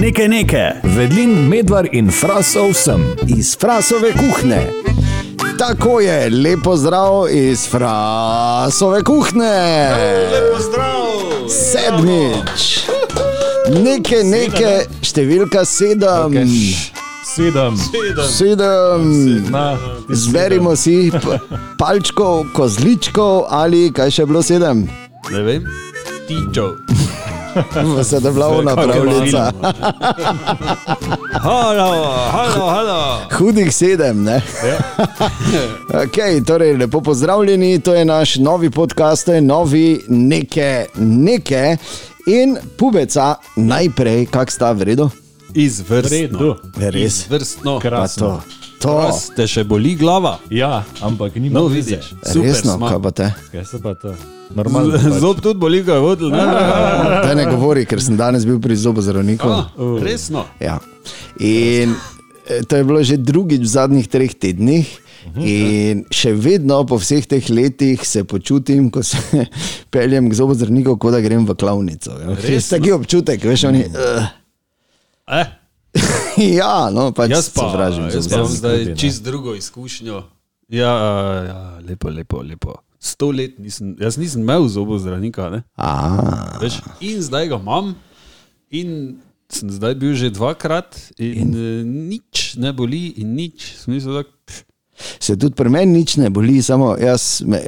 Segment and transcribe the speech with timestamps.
[0.00, 0.70] Nekaj nekaj.
[0.82, 3.02] Vedlin, medvar in frasov sem.
[3.38, 4.66] iz Frasove kuhne.
[5.58, 9.90] Tako je, lepo zdrav iz Frasove kuhne.
[10.58, 11.06] Zdrav!
[11.48, 12.88] Sedmič.
[13.84, 16.34] Nekaj, nekaj, številka sedem.
[17.34, 17.78] Sedem.
[18.28, 19.06] Sedem.
[19.50, 19.76] Na,
[20.10, 21.12] Zberimo si
[21.78, 24.88] palčkov, kozličkov ali kaj še bilo sedem.
[25.30, 25.70] Ne vem,
[26.26, 26.72] tičo.
[28.04, 29.52] Se da bila ona pravljica.
[31.32, 33.18] Halo, halo, halo.
[33.38, 34.42] Hudih sedem, ne?
[36.04, 41.76] okay, torej, lepo pozdravljeni, to je naš novi podcast, to je novi neke, neke.
[42.26, 45.10] In pubeca, najprej, kak sta v redu?
[45.54, 46.56] Izvrstno.
[46.76, 47.24] Res.
[47.24, 47.74] Izvrstno.
[47.78, 48.40] Pa krasno.
[48.84, 48.94] To.
[49.00, 50.36] Vas te še boli glava?
[50.52, 52.12] Ja, ampak ni No, no, vidiš.
[52.22, 52.88] Super Resno, smo.
[52.88, 53.28] kaj pa te?
[53.48, 54.12] Kaj se pa to?
[54.52, 54.92] Normalno.
[54.92, 55.14] Pač.
[55.18, 56.28] Zob tudi boli, ga je vodil.
[56.28, 56.44] ne?
[57.24, 59.48] Da ne govori, ker sem danes bil pri zobozdravniku.
[59.48, 60.44] Ah, Resno.
[60.60, 60.76] Ja.
[61.40, 61.96] In
[62.44, 65.00] eh, to je bilo že drugič v zadnjih treh tednih.
[65.34, 69.16] In še vedno po vseh teh letih se počutim, ko se
[69.94, 72.12] peljem k zobozdravniku, kot da grem v klavnico.
[72.12, 72.36] Ja.
[72.36, 73.88] Res taki občutek, veš, oni.
[73.88, 74.28] Uh,
[75.24, 75.48] Eh,
[76.60, 80.22] ja, no, pač jaz pa, sovražim jaz pa imam zdaj čist drugo izkušnjo.
[80.68, 80.92] Ja,
[81.44, 82.78] ja, lepo, lepo, lepo.
[82.98, 85.50] Sto let nisem, jaz nisem imel zobozdravnika.
[86.62, 87.92] Veš, in zdaj ga imam,
[88.72, 89.18] in
[89.52, 93.84] sem zdaj bil že dvakrat, in, in nič ne boli, in nič.
[93.86, 94.64] Da, pff,
[95.20, 97.42] se tudi pri meni nič ne boli, samo jaz.
[97.46, 97.60] Me,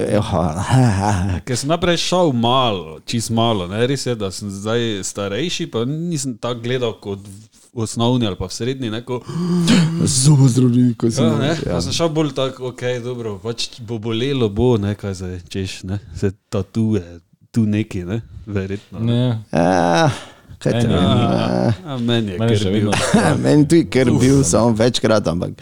[1.47, 3.69] ker sem naprej šel malo, čist malo.
[3.71, 3.85] Ne?
[3.87, 7.23] Res je, da sem zdaj starejši, pa nisem tako gledal kot
[7.77, 8.91] v osnovni ali pa v srednji.
[8.91, 9.21] Neko,
[10.05, 11.25] zobozdravnik, ko sem.
[11.25, 11.53] ja, ne?
[11.67, 11.81] ja.
[11.85, 16.01] Sem šel bolj tako, ok, dobro, pač bo bolelo, bo nekaj zdaj, češ, ne?
[16.17, 17.05] se tatuje,
[17.53, 18.23] tu neki, ne?
[18.47, 18.99] verjetno.
[19.01, 19.21] Ne.
[19.29, 20.09] Ne, Ja,
[20.59, 21.73] kaj te Meni ja.
[21.85, 22.73] A, meni je, meni bil.
[22.73, 22.93] vedno.
[23.45, 25.61] Meni tudi, ker bil samo večkrat, ampak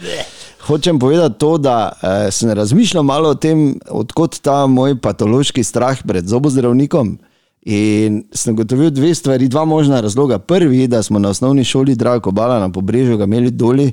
[0.65, 5.99] hočem povedati to, da eh, sem razmišljal malo o tem, odkot ta moj patološki strah
[6.07, 7.17] pred zobozdravnikom.
[7.65, 10.37] In sem gotovil dve stvari, dva možna razloga.
[10.39, 13.91] Prvi, da smo na osnovni šoli Drago Bala na pobrežju ga imeli doli,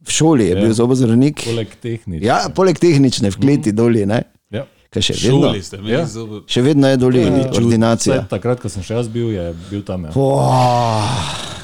[0.00, 0.60] v šoli je Ja.
[0.60, 1.44] bil zobozdravnik.
[1.44, 2.26] Poleg tehnične.
[2.26, 4.22] Ja, poleg tehnične, v kleti doli, ne?
[4.50, 4.66] Ja.
[4.90, 5.54] Kaj še vedno?
[5.86, 6.02] Ja.
[6.06, 6.42] zobo.
[6.46, 8.16] Še vedno je doli ordinacija.
[8.16, 10.04] Vsaj Takrat, ko sem še jaz bil, je bil tam.
[10.04, 10.10] Ja.
[10.10, 11.06] Oh,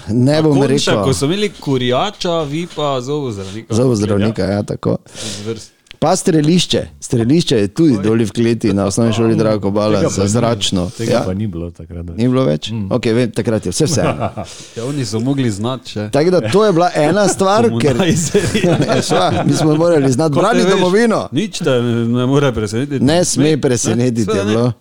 [0.08, 1.02] ne bom Konča, rekel.
[1.02, 3.74] ko so imeli kurjača, vi pa zobozdravnika.
[3.74, 4.98] Zobozdravnika, ja, tako.
[5.42, 5.75] Zvrst.
[5.98, 10.28] Pa strelišče, strelišče je tudi doli v kleti na osnovni šoli Drago Bala za ni-
[10.28, 10.90] zračno.
[10.90, 12.06] Tega Ja, pa ni bilo takrat.
[12.06, 12.16] več.
[12.16, 12.70] ni bilo več?
[12.70, 12.88] Mm.
[12.90, 14.28] Okay, vem, takrat je vse vseeno.
[14.76, 16.08] Ja, oni so mogli znati še.
[16.10, 17.96] Tako da to je bila ena stvar, ker.
[17.96, 21.28] Ja, šva, mi smo morali znati braniti veš, domovino.
[21.32, 23.00] Nič te ne, ne more presenetiti.
[23.00, 24.50] Ne sme presenetiti Sve je ne.
[24.50, 24.72] bilo.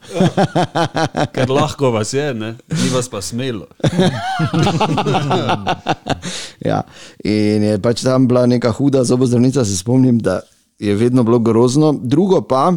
[1.35, 2.55] Ker lahko vas je, ne?
[2.73, 3.65] ni vas pa smelo.
[6.61, 6.81] Ja.
[7.21, 10.39] In je pač tam bila neka huda zobozdravnica, se spomnim, da
[10.79, 11.99] je vedno bilo grozno.
[12.03, 12.73] Drugo pa,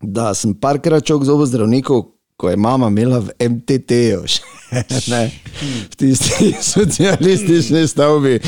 [0.00, 4.24] da sem parkrat šel k zobozdravniku, ko je mama imela v MTT-ju,
[5.12, 5.30] ne,
[5.90, 8.40] v tisti socialistični stavbi.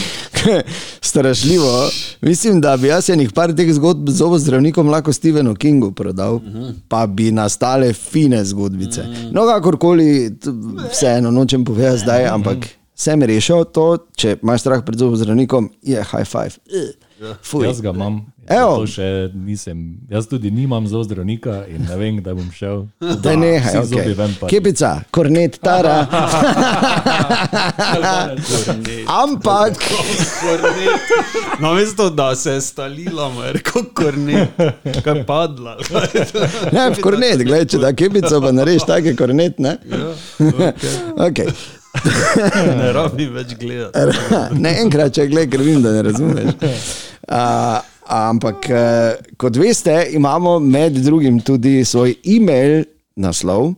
[1.00, 1.88] Strašljivo.
[2.20, 6.40] Mislim, da bi jaz enih par teh zgodb z zobozdravnikom lahko Stevenu Kingu prodal,
[6.88, 9.04] pa bi nastale fine zgodbice.
[9.32, 10.32] No, kakorkoli,
[10.92, 16.24] vseeno nočem povedati zdaj, ampak sem rešil to, če imaš strah pred zobozdravnikom, je high
[16.24, 16.58] five.
[17.42, 17.66] Fuj.
[17.66, 18.22] Jaz ga imam.
[18.50, 18.82] Evo.
[18.90, 19.78] Še nisem,
[20.10, 22.82] jaz tudi nimam zobozdravnika in ne vem, kdaj bom šel.
[23.24, 24.16] Da ne, okay.
[24.50, 26.02] Kepica, kornet, tara.
[29.22, 29.80] Ampak,
[31.60, 34.60] Na mesto, da se je stalila, rekel kornet,
[35.04, 35.78] kaj padla.
[36.72, 39.78] ne, kornet, gledaj, če da kepico, pa narediš take kornet, ne?
[39.88, 40.12] Ja,
[41.30, 41.48] Okay.
[42.80, 44.18] ne rabi več gledati.
[44.64, 46.50] Ne enkrat, če gledaj, ker vem, da ne razumeš.
[47.24, 47.78] Uh,
[48.16, 52.84] ampak, uh, kot veste, imamo med drugim tudi svoj e-mail
[53.16, 53.72] naslov.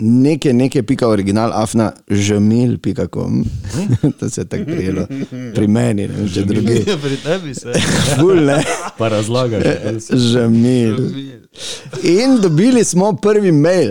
[0.00, 3.44] Nekaj, nekaj, pika original, afna, žemil.com.
[4.20, 5.06] to se je tako prijelo
[5.54, 6.84] pri meni, ne vem, če drugi.
[7.02, 7.72] Pri tebi se.
[8.16, 8.62] Ful, ne.
[8.98, 9.62] Pa razlagaš.
[10.10, 10.96] Žemil.
[12.04, 13.90] In dobili smo prvi mail.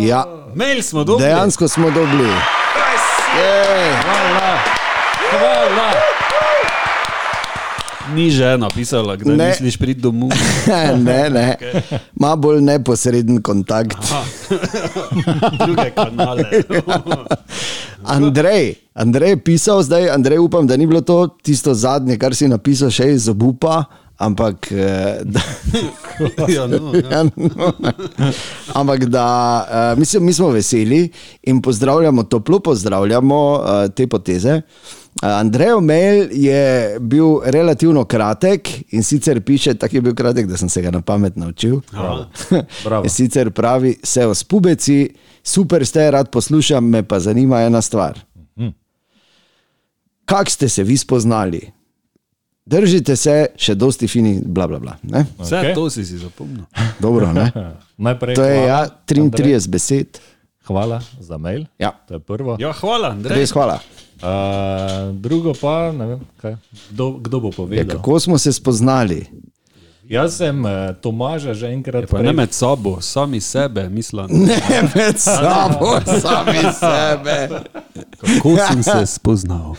[0.00, 0.24] Ja,
[0.54, 1.28] Mail smo dobili.
[1.28, 2.28] dejansko smo dobili.
[3.34, 3.92] Jej.
[4.02, 4.81] Hvala, hvala.
[8.14, 9.48] Ni žena pisala, kdaj Ne.
[9.48, 10.30] misliš priti domov.
[11.06, 11.56] ne, ne.
[12.14, 13.96] Ma bolj neposreden kontakt.
[15.64, 16.44] Druge kanale.
[18.16, 22.48] Andrej, Andrej je pisal, zdaj Andrej upam, da ni bilo to tisto zadnje, kar si
[22.48, 23.84] napisal še iz obupa,
[24.18, 25.40] ampak, eh, da,
[26.48, 27.08] Ja, no, ja.
[27.10, 27.72] ja, no,
[28.74, 29.26] ampak da
[29.62, 31.08] uh, mislim, mi smo veseli
[31.42, 34.60] in pozdravljamo, toplo pozdravljamo uh, te poteze.
[34.60, 40.56] Uh, Andrej Omejl je bil relativno kratek in sicer piše, tako je bil kratek, da
[40.56, 41.80] sem se ga na pamet naučil.
[41.92, 42.26] Bravo.
[42.84, 43.04] Bravo.
[43.04, 48.18] In sicer pravi, se o spubeci, super ste, rad poslušam, me pa zanima ena stvar.
[50.24, 51.60] Kak ste se vi spoznali?
[52.64, 54.94] Držite se, še dosti fini, bla bla bla.
[55.02, 55.24] Ne?
[55.38, 55.74] Vse okay.
[55.74, 56.62] to si si zapomnil.
[57.04, 57.50] Dobro, ne?
[58.06, 58.78] Najprej To je hvala, ja,
[59.10, 59.58] Andrej.
[59.66, 60.22] 33 besed.
[60.70, 61.66] Hvala za mail.
[61.78, 62.56] Ja, To je prvo.
[62.62, 63.42] Ja, hvala, Andrej.
[63.42, 63.80] res hvala.
[64.22, 64.28] Uh,
[65.12, 66.56] drugo pa, ne vem, kaj,
[66.90, 67.96] kdo, kdo bo Ja, povedal.
[67.96, 69.26] kako smo se spoznali?
[70.12, 70.70] Jaz sem uh,
[71.00, 74.26] Tomaža že enkrat Pa ne prej- med sabo, sami sebe, mislim.
[74.48, 74.60] Ne
[74.94, 77.48] med sabo, sami sebe.
[78.20, 79.72] Kako sem se spoznal?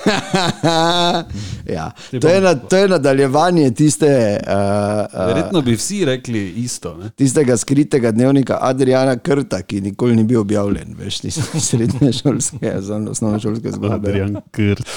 [1.77, 1.91] ja,
[2.21, 6.97] to, je na, to je nadaljevanje tiste, uh, uh, Verjetno bi vsi rekli isto.
[6.97, 7.09] Ne?
[7.09, 12.73] tistega skritega dnevnika Adriana Krta, ki nikoli ni bil objavljen, veš, tiste srednje šolske,
[13.09, 14.09] osnovne šolske zgodbe.
[14.09, 14.81] Adrian Krt.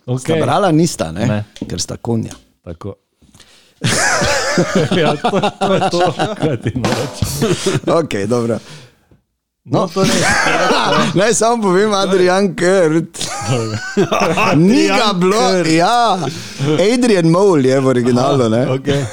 [0.00, 0.40] Sta Okay.
[0.42, 1.26] brala nista, ne?
[1.26, 1.44] Ne.
[1.68, 2.32] ker sta konja.
[2.64, 2.94] Tako.
[5.00, 7.28] ja, to, to je to, kar ti nočem.
[7.86, 8.58] Ok, dobro.
[9.64, 10.10] No, torej,
[11.18, 13.20] Naj samo povem, Adrian Krt.
[14.56, 16.18] Ni ga bilo, ja.
[16.94, 18.66] Adrian Mole je v originalu, ne?
[18.66, 19.04] Okay.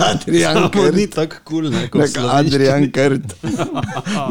[0.00, 0.94] Adrian Krt.
[0.96, 3.36] ni tako kul, cool, kot Nek Adrian Krt.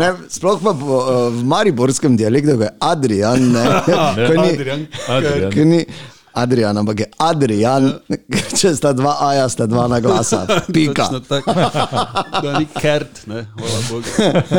[0.02, 3.66] Ne, sploh pa po, uh, v mariborskem dialektu je Adrian, ne.
[4.28, 5.70] Ko ni, Adrian Adrian.
[5.70, 5.86] ni
[6.34, 7.90] Adrian, ampak je Adrian,
[8.60, 10.44] če sta dva aja, sta dva na glasa.
[10.76, 11.10] Pika.
[11.10, 14.08] Da ni Kert, ne, hvala Bogu.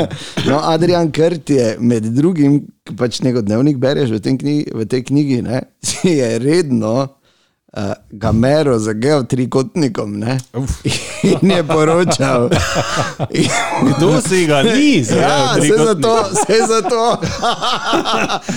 [0.49, 2.61] No, Adrian Krt je med drugim,
[2.99, 7.20] pač njegov dnevnik bereš v, knjigi, v tej knjigi, ne, si je redno
[7.77, 10.39] uh, ga meril z geotrikotnikom ne,
[11.23, 12.51] in je poročal.
[13.83, 14.97] Kdo si ga ni?
[14.97, 17.17] ja, vse zato, vse zato.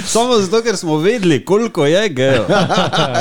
[0.05, 2.45] Samo zato, ker smo vedeli, koliko je geo.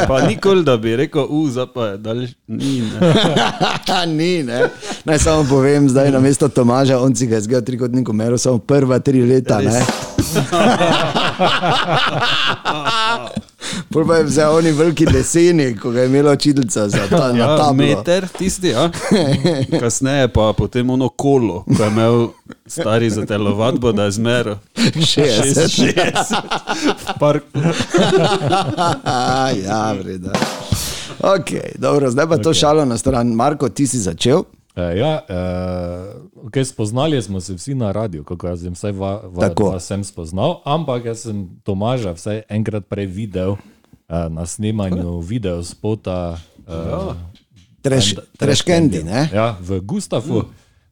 [0.09, 2.35] Pa nikoli, da bi rekel, u, zdaj pa je daljši.
[2.47, 3.15] Ni, ne.
[4.17, 4.69] Ni, ne.
[5.05, 8.59] Naj samo povem, zdaj na mesto Tomaža, on si ga je z geotrikotnikom meril samo
[8.59, 9.61] prva tri leta.
[13.91, 17.57] Pol pa je vzel oni veliki leseni, ko ga je imela učiteljica za ta Ja,
[17.57, 17.73] tablo.
[17.73, 18.91] meter, tisti, ja.
[19.81, 22.29] Kasneje pa potem ono kolo, ko je imel
[22.67, 24.57] stari za telovadbo, da je zmeral.
[24.77, 25.55] 60.
[25.55, 26.35] 60.
[26.83, 27.47] V parku.
[29.67, 30.33] ja, vreda.
[31.21, 32.61] Ok, dobro, zdaj pa to okay.
[32.61, 33.29] šalo na stran.
[33.29, 34.43] Marko, ti si začel.
[34.73, 39.21] Uh, ja, uh, okay, spoznali smo se vsi na radiju, kako jaz sem vsaj va,
[39.29, 43.59] va, vas sem spoznal, ampak jaz sem Tomaža vsaj enkrat prej videl uh,
[44.33, 47.13] na snemanju videospota uh,
[47.83, 49.27] Treš, treškendi, ne?
[49.35, 50.45] ja, v Gustavu.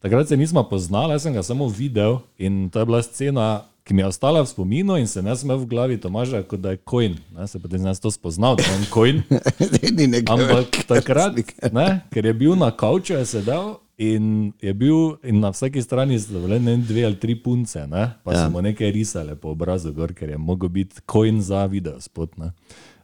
[0.03, 3.95] Takrat se nismo poznali, jaz sem ga samo videl in to je bila scena, ki
[3.95, 6.81] mi je ostala v spominu in se ne sme v glavi Tomaža, kot da je
[6.91, 7.17] coin.
[7.37, 9.23] Ne, se potem sem jaz to spoznal, da je on coin.
[10.35, 11.39] Ampak takrat,
[11.73, 16.17] ne, ker je bil na kavču, je sedel in je bil in na vsaki strani
[16.21, 18.45] so bile ne dve ali tri punce, ne, pa ja.
[18.45, 22.39] so mu nekaj risale po obrazu, gor, ker je mogel biti coin za video spot.
[22.39, 22.53] Ne.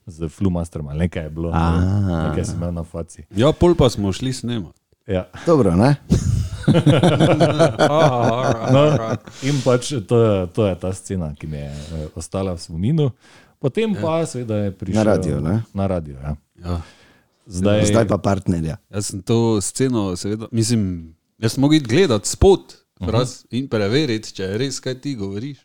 [0.06, 3.26] Z flumasterom ali nekaj je bilo, ne, nekaj sem imel na faci.
[3.34, 4.85] Ja, pol pa smo šli snemati.
[5.06, 5.28] Ja.
[5.46, 5.94] Dobro, ne?
[8.74, 8.82] No,
[9.46, 10.18] in pač to,
[10.50, 13.10] to je ta scena, ki mi je eh, ostala v spominu.
[13.62, 15.54] Potem pa seveda je prišel Na radio, ne?
[15.70, 16.32] Na radio, ja.
[16.58, 16.76] Ja.
[17.46, 18.76] Zdaj, Zdaj pa partnerja.
[18.90, 24.50] Jaz sem to sceno, seveda, mislim, jaz sem mogel gledati spot raz, in preveriti, če
[24.50, 25.62] je res, kaj ti govoriš.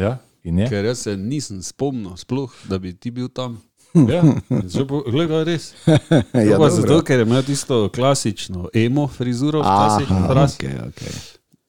[0.00, 0.16] ja.
[0.42, 3.60] Ker jaz se nisem spomnil, sploh, da bi ti bil tam.
[3.94, 4.22] Ja.
[5.06, 5.72] Gledaj, res.
[6.34, 10.56] Ja, Ja, pa zato, ker je imel tisto klasično emo frizuro, Aha, fraz.
[10.56, 11.12] okay, okay.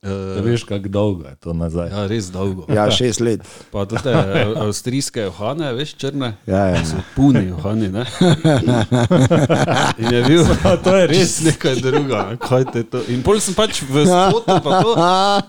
[0.04, 1.88] Uh, veš, kako dolgo je to nazaj.
[1.90, 2.66] ja, res dolgo.
[2.68, 3.40] Ja, šest let.
[3.72, 4.10] Pa tudi
[4.58, 6.34] avstrijske johane, veš, črne.
[6.46, 6.86] Ja, ja.
[6.86, 8.04] So puni johani, ne?
[9.98, 10.44] In je bil
[10.84, 11.40] to je res.
[11.42, 13.00] nekaj druga, kaj te to.
[13.08, 14.92] In pol sem pač v spotu, pa to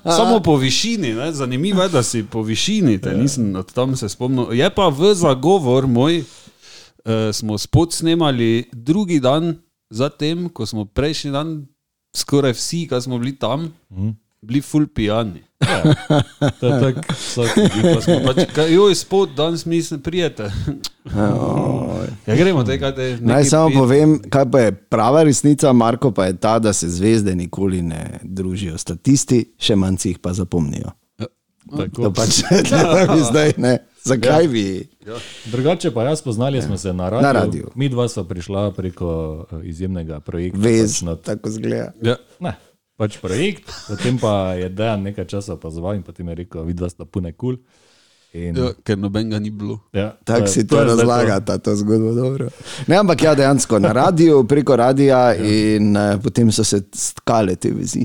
[0.07, 1.33] samo po višini, ne?
[1.33, 4.53] zanimivo je, da si po višini, te nisem od tam se spomnil.
[4.53, 6.23] Je pa v zagovor moj,
[7.05, 9.55] uh, smo spot snemali drugi dan,
[9.91, 11.67] zatem, ko smo prejšnji dan,
[12.13, 13.73] skoraj vsi, ki smo bili tam,
[14.43, 15.43] bili full pijani.
[16.61, 17.55] To je tako vsak.
[17.95, 20.51] Pa smo pač, kaj, joj, spot, danes mi se prijete.
[22.27, 23.19] Ja, gremo, te, kaj te.
[23.21, 26.89] Naj samo pijet- povem, kaj pa je prava resnica, Marko, pa je ta, da se
[26.89, 28.79] zvezde nikoli ne družijo.
[28.79, 30.93] Statisti, še manj si jih pa zapomnijo.
[31.71, 32.03] Tako.
[32.03, 33.79] To pač to bi zdaj ne.
[34.05, 34.89] Zakaj bi?
[35.47, 37.23] Drugače pa jaz poznali smo se na radiju.
[37.25, 37.71] Na radiju.
[37.75, 39.09] Mi dva sva prišla preko
[39.53, 40.59] eh, izjemnega projekta.
[40.59, 41.93] Vez, pač na- tako zgleda.
[42.03, 42.17] Ja.
[42.41, 42.53] Ne,
[42.97, 47.05] pač projekt, potem pa je Dejan nekaj časa opazoval in potem je rekel, vidva sta
[47.05, 47.57] pune kul.
[48.35, 49.79] In, Ja, ker nobenega ni bilo.
[49.93, 52.49] ja, Tako si to je zdaj razlagata, to zgodbo dobro.
[52.87, 57.71] Ne, ampak ja, dejansko na radiju, preko radija in uh, potem so se stkale te
[57.71, 58.03] vezi.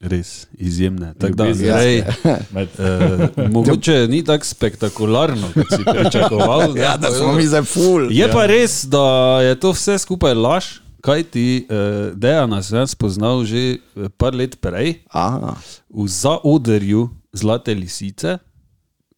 [0.00, 1.14] Res, izjemne.
[1.18, 2.04] Tako da, zdaj,
[2.54, 6.74] Med, uh, mogoče ni tako spektakularno, kot si pričakoval.
[6.74, 6.80] ne.
[6.86, 8.06] Ja, da smo mi zdaj ful.
[8.10, 10.68] Je pa res, da je to vse skupaj laž,
[11.02, 15.54] kaj ti uh, Dejana sem jaz spoznal že eh, par let prej Aha,
[15.90, 18.38] v zaodrju Zlate lisice.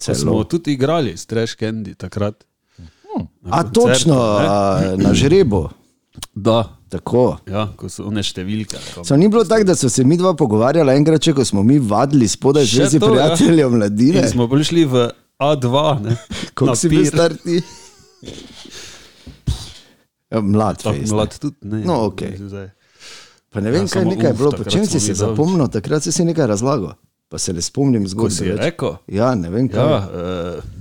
[0.01, 2.45] Smo tudi igrali s Trash Candy takrat.
[3.43, 4.17] Na A koncertu, točno,
[4.81, 4.97] ne?
[4.97, 5.69] na žrebu.
[6.33, 7.39] Da, Tako.
[7.47, 8.79] ja, ko so one številke.
[9.01, 11.79] So ni bilo tako, da so se mi dva pogovarjala enkrat, če ko smo mi
[11.79, 13.29] vadili spodaj Še zvezi to, ja.
[13.69, 14.19] mladine.
[14.19, 15.07] In smo prišli v
[15.39, 16.17] A2, ne?
[16.53, 17.61] Koliko na si bil star ti?
[20.29, 21.11] Ja, Mlad, fejst.
[21.11, 21.83] mlad tudi ne.
[21.83, 22.37] No, okej.
[22.41, 22.69] Zdaj.
[23.49, 25.17] Pa ne vem, Ja, kaj samo nekaj je uf, bilo, po čem si daleč.
[25.17, 26.95] zapomnil, takrat si si nekaj razlagal.
[27.27, 28.31] Pa se ne spomnim Ko zgodbe.
[28.33, 28.59] si več.
[28.61, 28.95] rekel?
[29.09, 29.79] Ja, ne vem kaj.
[29.81, 30.80] Ja, uh,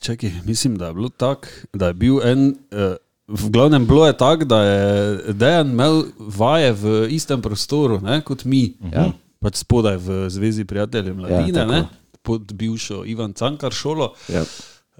[0.00, 2.54] čakaj, mislim, da je bilo tako, da je bil en.
[2.70, 2.96] Uh,
[3.28, 8.44] V glavnem bilo je tako, da je Dejan imel vaje v istem prostoru ne, kot
[8.44, 9.06] mi, ja.
[9.40, 11.72] pač spodaj v Zvezi prijateljev mladine, tako.
[11.72, 11.86] ja,
[12.22, 14.12] pod bivšo Ivan Cankar šolo.
[14.28, 14.42] Ja.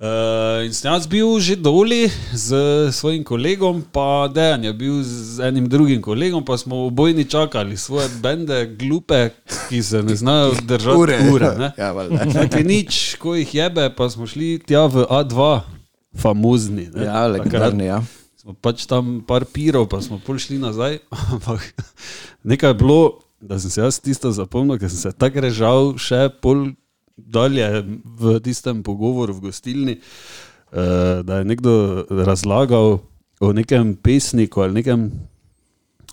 [0.01, 2.57] Uh, in sem jaz bil že doli z
[2.91, 8.09] svojim kolegom, pa Dejan je bil z enim drugim kolegom, pa smo obojni čakali svoje
[8.25, 9.31] bende, glupe,
[9.69, 11.19] ki se ne znajo držati Ure.
[11.33, 11.71] ure ne.
[11.77, 12.25] Ja, valjda.
[12.33, 15.61] Tako nič, ko jih jebe, pa smo šli tja v A2,
[16.17, 16.89] famozni.
[16.95, 18.01] Ne, Ja, legendarni, ja.
[18.41, 20.99] Smo pač tam par pirov, pa smo pol šli nazaj.
[21.37, 21.69] Ampak
[22.43, 26.27] nekaj je bilo, da sem se jaz tisto zapomnil, ker sem se tako režal še
[26.43, 26.73] pol
[27.17, 29.99] dalje v tistem pogovoru v gostilni,
[30.73, 32.99] eh, da je nekdo razlagal
[33.41, 35.11] o nekem pesniku ali nekem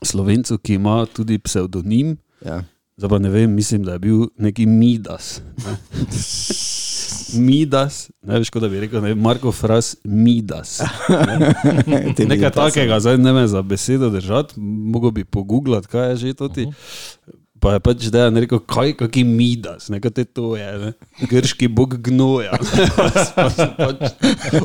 [0.04, 2.18] slovencu, ki ima tudi psevdonim.
[2.46, 2.64] Ja.
[2.98, 5.42] Zdaj pa ne vem, mislim, da je bil neki Midas.
[5.66, 5.78] Ne?
[7.48, 10.80] Midas, ne veš, kot da bi rekel, ne, Marko Fras, Midas.
[11.10, 11.54] Ne?
[12.32, 16.50] Nekaj takega, zdaj ne me za besedo držati, mogo bi pogooglati, kaj je že to
[16.50, 16.68] ti.
[17.60, 20.92] Pa je pač dejan rekel, kaj, kaki Midas, nekaj te to je, ne?
[21.28, 22.56] grški bog gnoja.
[23.76, 24.16] Pač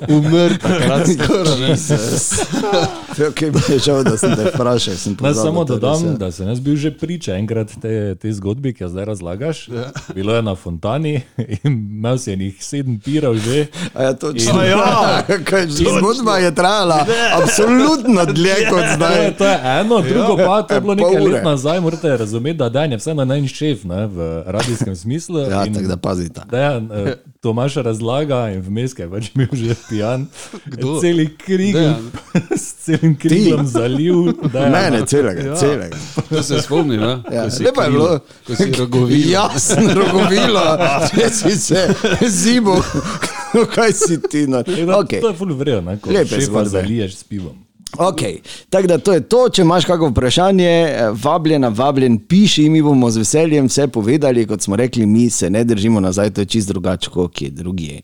[0.08, 1.06] umrl takrat.
[1.14, 1.74] skoraj, ne.
[3.28, 4.94] Ok, mi je žal, da sem te vprašal.
[4.94, 6.14] sem pozabil, samo to res, dodam, ja.
[6.18, 9.58] da sem jaz bil že priča enkrat te, te zgodbi, ki jo zdaj razlagaš.
[9.68, 9.84] Ja.
[10.10, 13.66] Bilo je na Fontani in imel si enih sedem pirov že.
[13.92, 14.58] A ja, točno.
[14.60, 19.36] In- Ja, kaj, zgodba je trajala absolutno dlje kot To je, zdaj.
[19.36, 20.98] to je eno, drugo pa to je bilo Ja.
[20.98, 21.34] Pol nekaj ure.
[21.34, 25.38] let nazaj, morate razumeti, da Dan je vseeno najn šef ne, v radijskem smislu.
[25.38, 26.40] Ja, in tako da pazite.
[26.50, 30.26] Dejan, eh, Tomaš razlaga in vmes je pač bil že pijan.
[30.66, 31.00] Kdo?
[31.00, 32.10] Celi Dejan.
[32.64, 34.36] s celim krigom zalil.
[34.52, 34.68] Dejana.
[34.68, 35.56] Ne, ne, celega, ja.
[35.56, 35.96] celega.
[36.28, 37.22] To se spomnim, ja?
[37.32, 38.20] Ja, si lepo je bilo.
[38.46, 39.30] Ko si rogovil.
[39.30, 40.64] Jasno, rogovilo,
[41.08, 41.88] če si se
[42.28, 42.76] zimo,
[43.74, 44.44] kaj si ti.
[44.46, 44.60] No.
[44.62, 45.20] Tako da Okay.
[45.20, 46.68] To je full vrejo, ne, ko Lepe šefa zgodbe.
[46.68, 47.64] zaliješ s pivom.
[47.98, 48.38] Okay.
[48.70, 53.10] Tako da to je to, če imaš kakšno vprašanje, eh, vabljena, vabljen, piši, mi bomo
[53.10, 54.46] z veseljem vse povedali.
[54.46, 58.02] Kot smo rekli, mi se ne držimo nazaj, to je čist drugače, kot je drugje.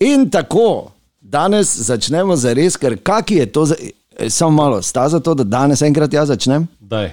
[0.00, 3.74] In tako, danes začnemo za res, ker kaki je to, za,
[4.16, 6.66] eh, samo malo, sta za to, da danes enkrat jaz začnem?
[6.80, 7.12] Daj.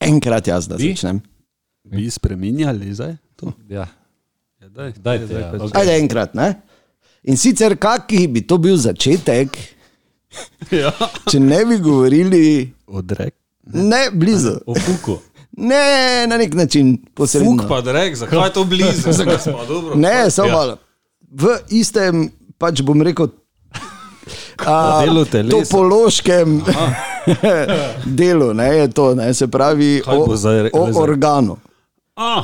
[0.00, 0.94] Enkrat jaz da Vi?
[0.94, 1.20] začnem.
[1.84, 3.16] Bi spremenjali zdaj?
[3.40, 3.52] To?
[3.68, 3.86] Ja.
[4.58, 5.70] Ja, daj, Dajte, zdaj ja, okej.
[5.74, 6.48] Ajde enkrat, ne?
[7.24, 9.56] In sicer, kaki bi to bil začetek,
[10.72, 10.92] Ja.
[11.24, 12.42] če ne bi govorili,
[12.86, 13.34] Odrek.
[13.64, 15.18] ne blizu, O fuku.
[15.52, 15.80] ne
[16.26, 17.50] na nek način posredno.
[17.52, 19.12] Fuk pa drek, zakaj je to blizu?
[19.18, 19.94] Zakaj smo dobro?
[19.96, 20.54] Ne, samo Ja.
[20.54, 20.76] malo.
[21.32, 22.28] V istem,
[22.58, 23.28] pač bom rekel,
[24.60, 25.56] a, delu telesa.
[25.56, 26.60] topološkem
[28.18, 30.26] delu, ne, je to, ne, se pravi Kaj o,
[30.74, 31.56] o organu.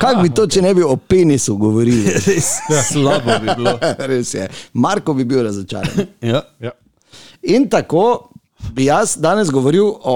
[0.01, 2.13] Kaj bi to, če ne bi o penisu govorili?
[2.27, 2.53] res
[2.89, 3.77] slabo bi bilo.
[4.09, 4.47] Res je.
[4.73, 6.07] Marko bi bil razočaran.
[6.21, 6.41] Ja.
[6.59, 6.71] Ja.
[7.43, 8.29] In tako
[8.73, 10.15] bi jaz danes govoril o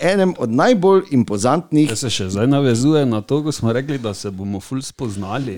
[0.00, 1.88] enem od najbolj impozantnih.
[1.90, 5.56] Jaz se še zdaj navezuje na to, ko smo rekli, da se bomo ful spoznali.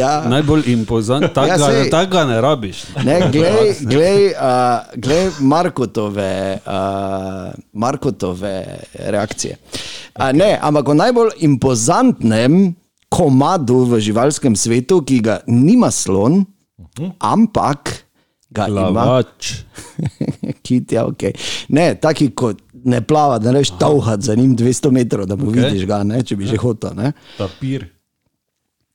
[0.00, 0.14] ja.
[0.28, 1.88] Najbolj impozant, Ja, tako sej.
[1.92, 2.84] ja, ga ne rabiš.
[3.04, 8.56] Ne, glej, glej, uh, glej Markotove, uh, Markotove
[8.94, 9.56] reakcije.
[9.60, 10.01] Uh,
[10.32, 12.74] ne, ampak o najbolj impozantnem
[13.12, 16.44] komadu v živalskem svetu, ki ga nima slon,
[17.20, 17.92] ampak
[18.52, 19.52] ga ima, Lavač.
[20.64, 21.28] ki hit, ja, ok.
[21.72, 22.52] Ne, taki, ko
[22.84, 25.64] ne plava, da ne veš tauhat za njim 200 metrov, da mu okay.
[25.64, 26.96] vidiš ga, ne, če bi že hotel.
[26.98, 27.12] Ne.
[27.38, 27.88] Tapir.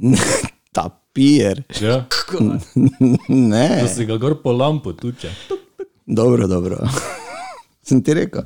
[0.77, 1.63] Tapir.
[1.81, 2.03] Ja.
[3.27, 3.67] Ne.
[3.81, 5.31] Da si ga gor po lampu tuče.
[6.05, 6.77] Dobro, dobro.
[7.81, 8.45] Sem ti rekel.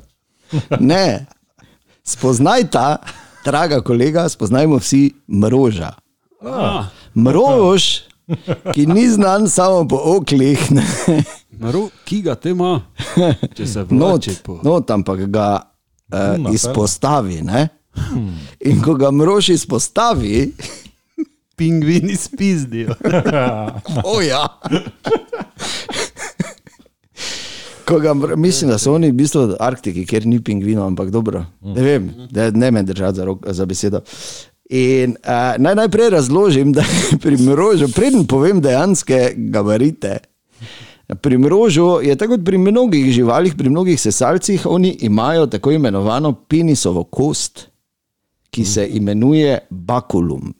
[0.80, 1.26] Ne,
[2.04, 2.96] spoznaj ta,
[3.44, 5.92] draga kolega, spoznajmo vsi mroža.
[6.44, 7.82] Ah, Mrož,
[8.74, 10.58] ki ni znan samo po oklih.
[11.50, 12.80] Naru, ki ga te ima,
[13.54, 14.58] če se vlači po.
[14.64, 17.42] not, ampak ga uh, izpostavi.
[17.42, 17.68] Ne?
[18.64, 20.52] In ko ga mrož izpostavi,
[21.56, 22.94] Pingvini spizdijo.
[24.16, 24.48] oja.
[27.92, 31.10] Ko ga, mr- mislim, da so oni v bistvu v Arktiki, kjer ni pingvinov, ampak
[31.10, 31.44] dobro.
[31.60, 34.00] Ne vem, da ne me držati za, rok, za besedo.
[34.70, 36.84] In uh, naj najprej razložim, da
[37.22, 40.18] pri mrožu, preden povem dejanske gabarite.
[41.14, 46.32] Pri mrožu je tako kot pri mnogih živalih, pri mnogih sesalcih, oni imajo tako imenovano
[46.32, 47.66] penisovo kost,
[48.50, 50.54] ki se imenuje bakulum.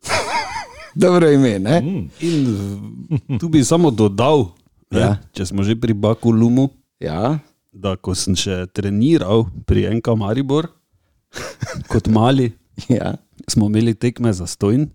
[0.94, 1.76] Dobro ime, ne?
[2.20, 4.46] In v- tu bi samo dodal,
[4.90, 5.10] ne, Ja.
[5.32, 7.38] če smo že pri Bakulumu, Ja,
[7.70, 10.70] da ko sem še treniral pri NK Maribor,
[11.92, 12.52] kot mali,
[12.88, 13.16] ja.
[13.46, 14.88] smo imeli tekme za stojn.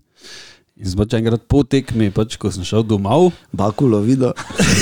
[0.72, 4.32] In zdaj, če enkrat po tekmi, pač, ko sem šel domov, bakulo videl.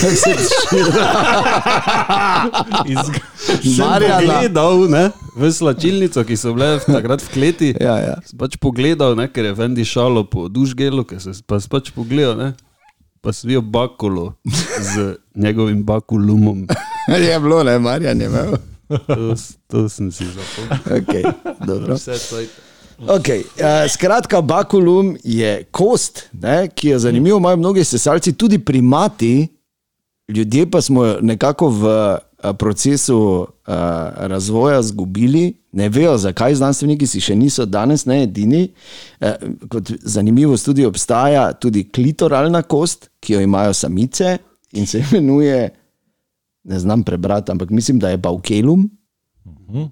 [3.60, 4.20] sem Marjana.
[4.22, 5.04] pogledal ne,
[5.36, 7.70] v slačilnico, ki so bile takrat v kleti.
[7.76, 8.16] Ja, ja.
[8.24, 11.90] Sem pač pogledal, ne, ker je Vendi šalo po dušgelu, ker se pa sem pač
[11.92, 12.48] pogledal, ne,
[13.20, 14.34] pa svijo bakulo
[14.94, 16.66] z njegovim bakulumom.
[17.28, 18.52] je bilo, ne, Marjan je imel.
[18.88, 19.34] To,
[19.66, 21.02] to sem si zapomnil.
[21.02, 21.32] Okay,
[21.66, 21.94] dobro.
[21.94, 22.48] Vse to je.
[23.06, 29.48] Okay, uh, skratka, bakulum je kost, ne, ki jo zanimivo imajo mnogi sesalci, tudi primati,
[30.28, 31.84] ljudje pa smo nekako v
[32.58, 33.46] procesu uh,
[34.16, 35.54] razvoja izgubili.
[35.72, 38.68] Ne vejo, zakaj znanstveniki si še niso danes ne edini.
[39.20, 39.36] Eh,
[39.70, 44.38] kot zanimivost tudi obstaja tudi klitoralna kost, ki jo imajo samice
[44.72, 45.68] in se imenuje,
[46.64, 48.90] ne znam prebrati, ampak mislim, da je baukelum,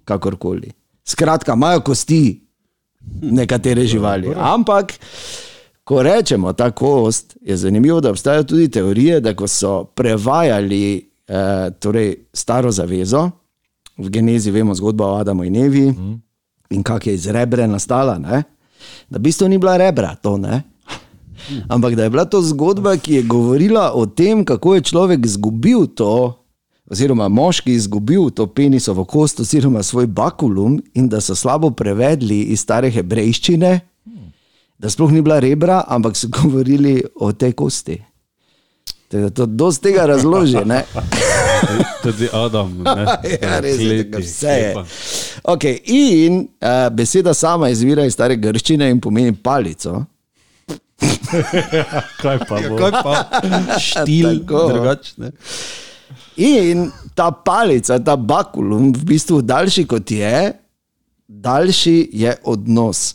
[0.05, 0.73] kakorkoli.
[1.05, 2.49] Skratka, imajo kosti
[3.23, 4.35] nekatere živali.
[4.37, 4.93] Ampak,
[5.85, 11.71] ko rečemo ta kost, je zanimivo, da obstajajo tudi teorije, da ko so prevajali eh,
[11.81, 13.31] torej staro zavezo,
[13.99, 15.87] v genezi vemo zgodbo o Adamu in Evi
[16.71, 18.43] in kako je iz rebre nastala, ne?
[19.11, 20.37] da v bistvu ni bila rebra to.
[20.39, 20.63] Ne?
[21.75, 25.87] Ampak da je bila to zgodba, ki je govorila o tem, kako je človek izgubil
[25.87, 26.45] to,
[26.89, 32.61] oziroma moški izgubil to penisovo kost, oziroma svoj bakulum, in da so slabo prevedli iz
[32.61, 33.81] stare hebrejščine,
[34.79, 37.99] da sploh ni bila rebra, ampak so govorili o tej kosti.
[39.09, 40.57] Tako da To dosti tega razloži.
[40.65, 40.85] ne.
[42.03, 42.83] Tudi Adam.
[42.83, 43.07] Ne,
[43.43, 44.75] Ja, res je, tako vse je.
[45.45, 50.05] Okay, in uh, beseda sama izvira iz stare grščine in pomeni palico.
[52.23, 52.77] Kaj pa bo?
[52.77, 53.15] Kaj pa
[53.79, 55.33] štil, drugačne.
[56.37, 60.53] In ta palica, ta bakulum, v bistvu daljši kot je,
[61.29, 63.15] daljši je odnos.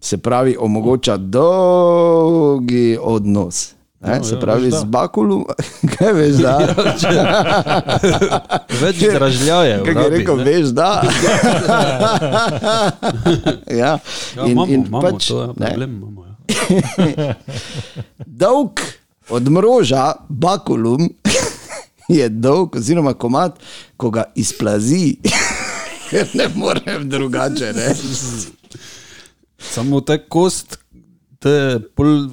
[0.00, 3.77] Se pravi, omogoča dolgi odnos.
[4.00, 5.44] Ne, se pravi, z bakulum,
[5.98, 6.58] kaj veš, da.
[8.82, 9.80] Več dražljaje.
[9.84, 10.90] Kaj je rekel, veš, da.
[13.66, 13.98] ja,
[14.36, 16.26] Ja, in, imamo, in imamo pač, to, ja, ne, problem imamo.
[16.28, 17.34] Ja.
[18.26, 18.80] dolg
[19.28, 21.08] od mroža, bakulum,
[22.08, 23.58] je dolg, oziroma komat,
[23.96, 25.16] ko ga izplazi,
[26.10, 27.72] ker ne morem drugače.
[27.76, 27.88] Ne?
[29.58, 30.78] Samo te kost,
[31.42, 32.30] te pol.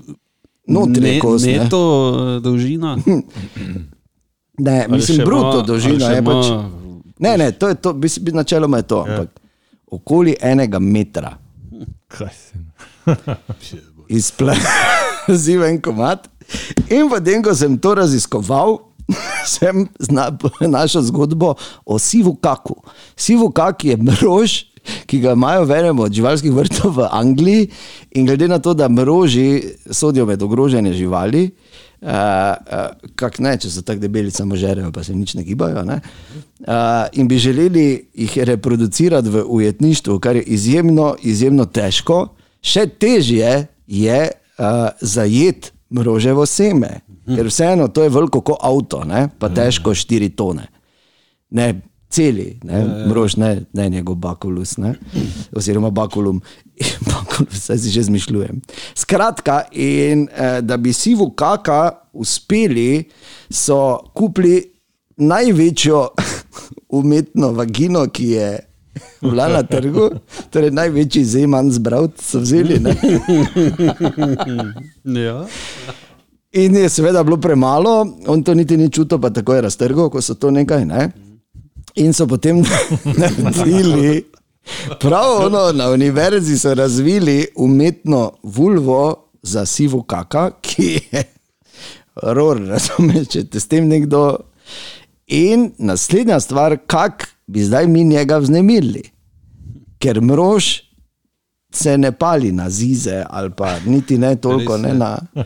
[0.67, 1.59] Notri je kost, ne.
[1.59, 1.81] Neto
[2.37, 2.97] eh, dolžina.
[4.57, 6.45] Ne, mislim, bruto ima- dolžina je pač.
[7.19, 9.41] Ne, ne, to je to, bi bil načeloma je to, ampak
[9.87, 11.37] okoli enega metra
[12.07, 12.55] Kaj si?
[14.07, 16.29] izplazi en komat.
[16.89, 18.77] In potem, ko sem to raziskoval,
[19.59, 19.87] sem
[20.61, 22.75] našel zgodbo o sivu kaku.
[23.15, 24.63] Sivu kak je mrož,
[25.05, 27.69] ki ga imajo v enem od živalskih vrtov v Angliji,
[28.15, 31.49] in glede na to, da mroži sodijo med ogrožene živali.
[32.05, 35.81] Uh, uh, kak ne, če so tako debeli, samo žerejo, pa se nič ne gibajo.
[35.87, 36.01] Ne?
[36.61, 42.35] Uh, in bi želeli jih reproducirati v ujetništvu, kar je izjemno, izjemno težko.
[42.61, 44.67] Še težje je uh,
[45.01, 49.27] zajet mroževo seme, ker vseeno to je veliko kot avto, ne?
[49.39, 50.67] pa težko 4 tone.
[51.55, 51.73] Ne,
[52.09, 54.95] celi, ne, mrož, ne, ne njegov bakulus, ne,
[55.55, 56.41] oziroma bakulum.
[57.11, 58.61] Bakulus, saj si že zmišljujem.
[58.95, 63.03] Skratka, in eh, da bi sivu kaka uspeli,
[63.49, 64.63] so kupili
[65.17, 66.07] največjo
[66.99, 68.59] umetno vagino, ki je
[69.21, 70.09] bila na trgu,
[70.51, 72.79] torej največji zeman zbral, so vzeli.
[75.03, 75.45] Ja.
[76.55, 80.21] In je seveda bilo premalo, on to niti ni čutil, pa tako je raztrgal, ko
[80.21, 80.85] so to nekaj.
[80.85, 81.09] Ne?
[81.95, 82.63] In so potem
[83.43, 84.25] naredili,
[84.99, 91.23] prav ono, na univerzi so razvili umetno vulvo za sivo kaka, ki je
[92.23, 94.25] ror, razumeš, če te s tem nekdo.
[95.27, 99.03] In naslednja stvar, kak bi zdaj mi njega vznemirili,
[100.01, 100.73] ker mrož
[101.75, 105.17] se ne pali na zize ali pa niti ne toliko ne na.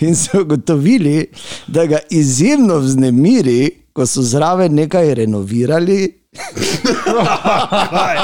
[0.00, 1.26] In so ugotovili,
[1.66, 6.00] da ga izjemno vznemiri, ko so zraven nekaj renovirali.
[7.84, 8.16] Kaj?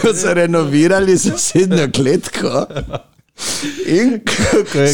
[0.00, 2.66] Ko so renovirali sosednjo kletko.
[3.88, 4.20] In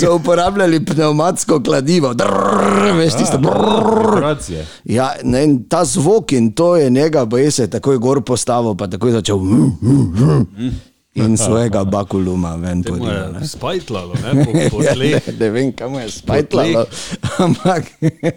[0.00, 3.38] so uporabljali pneumatsko kladivo, drrr, veš, tisto.
[3.38, 4.14] brrr.
[4.14, 4.66] Vibracije.
[4.84, 8.86] Ja, ne, in ta zvok in to je njega, boje se takoj gor postavil, pa
[8.86, 9.38] takoj začel.
[9.38, 10.70] hm, hm, hm,
[11.16, 13.40] In svojega bakuluma ven Mu porinil.
[13.40, 16.84] je spajtlalo, ne, po, po Ja, ne, ne vem, kam je spajtlalo.
[17.38, 17.88] Ampak.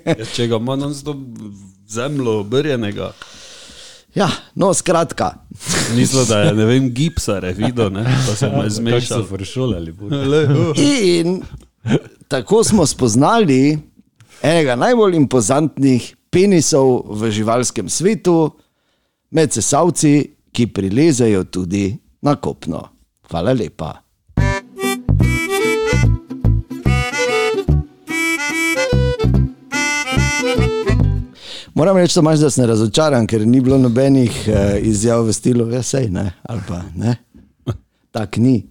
[0.06, 1.18] Ja, Če ga ima non stop
[1.86, 3.12] zemljo obrjenega.
[4.16, 5.34] Ja, no, skratka.
[5.94, 9.24] Mislim, da je, ne vem, gipsare videl, ne, pa se mu je Kako so zmešal.
[9.26, 9.94] prešolali.
[10.78, 11.42] In
[12.28, 13.78] tako smo spoznali
[14.42, 18.50] enega najbolj impozantnih penisov v živalskem svetu,
[19.30, 20.14] med sesalci,
[20.50, 22.90] ki prilezejo tudi na kopno.
[23.24, 24.04] Hvala lepa.
[31.74, 35.82] Moram reči, Tomaž, da sem razočaran, ker ni bilo nobenih eh, izjav v stilu, ja,
[35.82, 37.16] sej ne, ali pa ne.
[38.12, 38.66] Tak ni.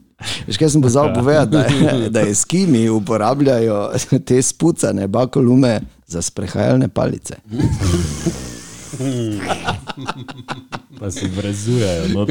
[0.46, 3.92] Veš, kaj sem pozabil povedati, da, je- da eskimi uporabljajo
[4.24, 7.34] te spucane bakolume za sprehajalne palice.
[10.98, 12.28] Pa si brezujejo not,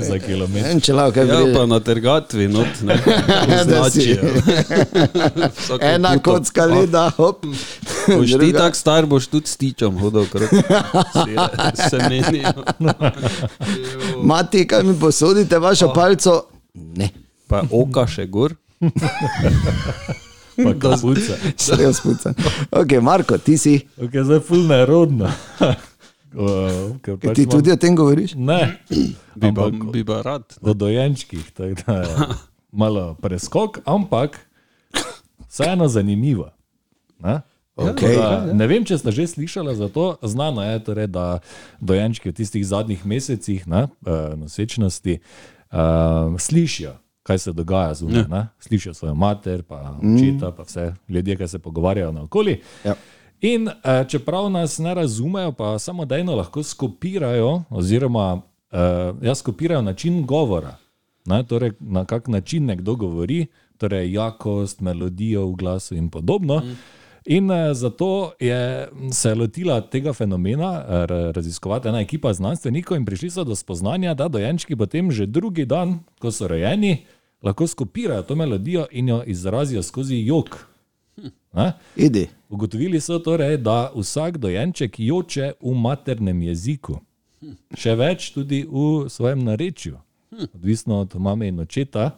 [0.00, 0.64] za Ne kilometre.
[0.64, 1.52] vem, če lahko kaj Ja, pride.
[1.52, 2.94] pa na trgatvi, not, ne.
[5.52, 6.32] Vsako Ena puto.
[6.32, 7.44] kocka leda, hop.
[8.08, 10.24] Boš ti tak star, boš tudi s tičom hodil.
[10.24, 12.52] Si- Se menijo.
[14.22, 16.46] Mati, kaj mi posodite, vašo palico?
[16.74, 17.08] Ne,
[17.48, 18.54] Pa oka še gor.
[20.56, 21.36] Pa kapuca.
[21.56, 22.34] srejo spucan.
[22.70, 23.86] Ok, Marko, ti si.
[23.96, 25.32] Ok, zdaj ful nerodno.
[26.98, 28.34] Ker pač Ti imam- tudi o tem govoriš?
[28.34, 28.78] Ne,
[29.34, 30.44] Bi pa, ampak bi pa rad.
[30.60, 32.08] o dojenčkih, tako da je
[32.72, 34.36] malo preskok, ampak
[35.48, 36.50] vseeno zanimivo.
[37.18, 37.40] Ne?
[37.74, 38.14] Okej.
[38.14, 40.16] Tako da Ne vem, če ste že slišali za to.
[40.22, 41.38] Znano je, torej, da
[41.78, 45.18] dojenčki v tistih zadnjih mesecih ne, eh, nosečnosti
[45.66, 45.78] uh,
[46.34, 48.24] slišijo, kaj se dogaja zunaj.
[48.28, 48.48] ne.
[48.58, 52.60] Slišijo svojo mater, pa očeta, pa vse ljudje, ki se pogovarjajo naokoli.
[52.84, 52.94] Ja.
[53.40, 58.78] In eh, čeprav nas ne razumejo, pa samodejno lahko skopirajo, oziroma eh,
[59.22, 60.76] ja, skopirajo način govora.
[61.26, 63.46] Ne, torej, na kak način nekdo govori,
[63.78, 66.56] torej jakost, melodijo v glasu in podobno.
[66.56, 66.76] Mm.
[67.26, 73.30] In eh, zato je se lotila tega fenomena ra- raziskovati ena ekipa znanstvenikov in prišli
[73.30, 77.04] so do spoznanja, da dojenčki potem že drugi dan, ko so rojeni,
[77.42, 80.75] lahko skopirajo to melodijo in jo izrazijo skozi jok.
[82.48, 87.00] Ugotovili so torej, da vsak dojenček joče v maternem jeziku,
[87.74, 89.96] še več tudi v svojem narečju,
[90.52, 92.10] odvisno od mame in očeta.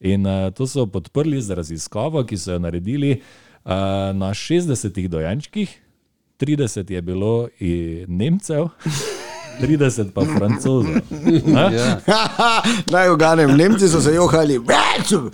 [0.00, 3.70] In uh, to so podprli z raziskavo, ki so jo naredili uh,
[4.14, 5.70] na 60 dojenčkih,
[6.38, 8.70] 30 je bilo i Nemcev,
[9.60, 10.86] 30 pa Francozov.
[11.10, 11.64] Ne?
[11.74, 12.00] Ja.
[12.90, 14.58] Naj uganem, Nemci so se johali.
[14.58, 15.30] Was du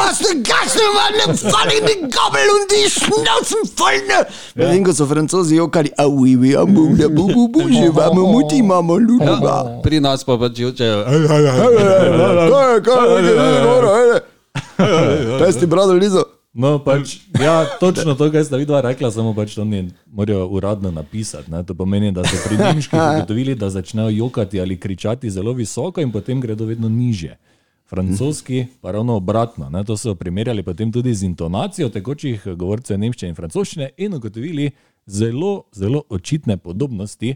[0.00, 4.00] hast den Gassen, meine fallen die Gabel und die Schnauzen voll.
[4.08, 7.68] ne?" Medtem ko so francozi jokali, a oui, oui, a bu, da bu, bu, bu,
[7.68, 9.80] že imamo muti, imamo ljuba.
[9.82, 11.04] Pri nas pa pač jočejo.
[11.04, 14.20] Kaj, kaj, kaj,
[15.38, 16.37] Pesti brado Lizo.
[16.52, 20.90] No, pač, ja, točno to, kar sta vidva rekla, samo pač to ne morajo uradno
[20.90, 21.50] napisati.
[21.50, 21.62] Ne?
[21.66, 26.12] To pomeni, da so pri nemških ugotovili, da začnejo jokati ali kričati zelo visoko in
[26.12, 27.36] potem gredo vedno niže.
[27.88, 29.70] Francoski pa ravno obratno.
[29.70, 29.84] Ne?
[29.84, 34.70] To so primerjali potem tudi z intonacijo tekočih govorcev nemščine in francoščine in ugotovili
[35.06, 37.34] zelo, zelo očitne podobnosti.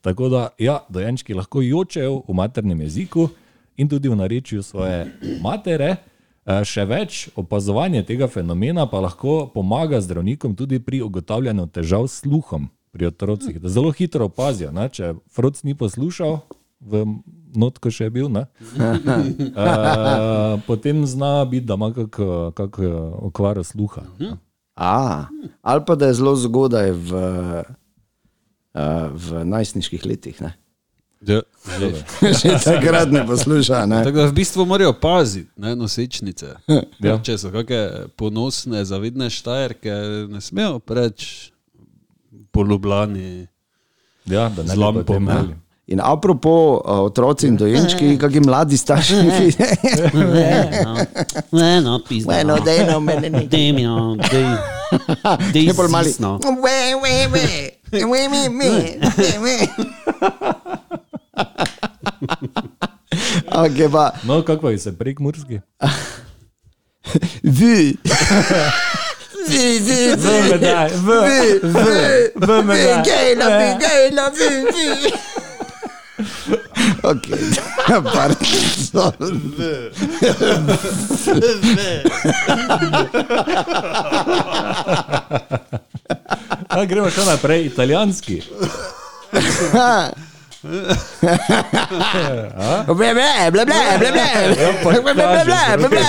[0.00, 3.28] Tako da, ja, dojenčki lahko jočejo v maternem jeziku
[3.76, 5.06] in tudi v narečju svoje
[5.42, 5.96] matere.
[6.42, 12.24] Eh, Še več, opazovanje tega fenomena pa lahko pomaga zdravnikom tudi pri ugotavljanju težav s
[12.24, 13.60] sluhom pri otrocih.
[13.62, 14.88] Da zelo hitro opazijo, ne?
[14.90, 16.40] če Froc ni poslušal,
[16.82, 17.04] v
[17.54, 18.48] notko še je bil, ne?
[18.74, 22.18] uh, potem zna biti, da ima kak,
[22.58, 22.80] kak
[23.30, 24.02] okvaro sluha.
[24.18, 24.34] ne.
[24.74, 25.28] A,
[25.62, 27.22] ali pa da je zelo zgodaj v,
[28.74, 30.40] uh, v najstniških letih.
[30.42, 30.56] Ne?
[31.26, 31.40] Ja,
[31.78, 31.88] že.
[32.42, 33.86] Že takrat ne posluša.
[33.86, 34.02] Ne?
[34.04, 36.56] Tako da v bistvu morajo paziti, ne, nosečnice.
[36.98, 37.18] Ja.
[37.22, 39.94] Če so kakšne ponosne, zavidne štajerke,
[40.30, 41.52] ne smejo preč
[42.50, 43.46] polubljani.
[44.26, 45.38] Ja, da ne Z bi lampom, potem ja.
[45.38, 45.58] imeli.
[45.92, 49.14] In apropo uh, otroci in dojenčki, kakšni mladi starši.
[51.52, 52.32] Ne, no, pizda.
[52.32, 52.64] Bueno, no.
[52.64, 53.46] dej no, mene ne.
[53.50, 54.46] Dej mi, no, dej.
[55.52, 56.08] Dej Je bolj mali.
[56.08, 56.38] sisno.
[56.38, 57.46] We, we, we.
[57.92, 58.70] We, we, we.
[59.18, 59.68] We, we.
[63.52, 64.12] Океј, ба.
[64.24, 65.60] Ма каква ви се брик мурски?
[67.44, 67.96] Ви.
[69.48, 70.16] Ви, ви, ви.
[70.16, 72.32] Ви ви, ви, Ви, ви.
[72.36, 73.04] Ви ви, дај.
[73.04, 75.12] ви, на ви, геј на ви, ви.
[77.02, 77.42] Okej,
[77.88, 79.12] bardzo.
[86.68, 88.42] А, грема што напре, италијански.
[92.86, 93.64] Ble, ble,
[95.88, 96.04] ble.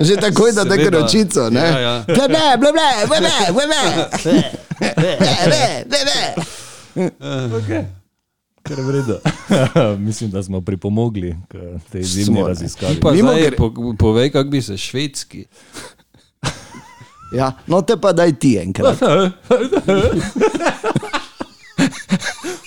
[0.00, 1.60] Že takoj da tako ročico, ne?
[1.60, 2.04] Ja, ja.
[2.06, 2.44] Ble, ble.
[7.60, 7.84] Okay.
[8.64, 9.16] Ker je vredno.
[9.98, 11.54] Mislim, da smo pripomogli k
[11.92, 12.48] tej ne.
[12.48, 13.00] raziskavi.
[13.00, 15.44] Pa Mimo zdaj gre- po, povej, kako bi se švedski.
[17.34, 18.96] Ja, no te pa daj ti enkrat.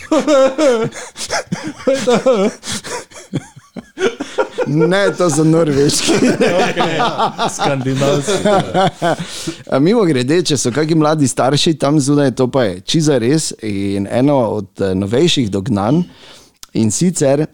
[4.68, 6.14] Ne, to so norveški.
[7.56, 8.32] Skandinavski.
[9.72, 13.54] A Mimo grede, če so kakšni mladi starši tam zunaj, to pa je čiza res.
[13.64, 16.04] In eno od eh, novejših dognanj
[16.78, 17.46] in sicer,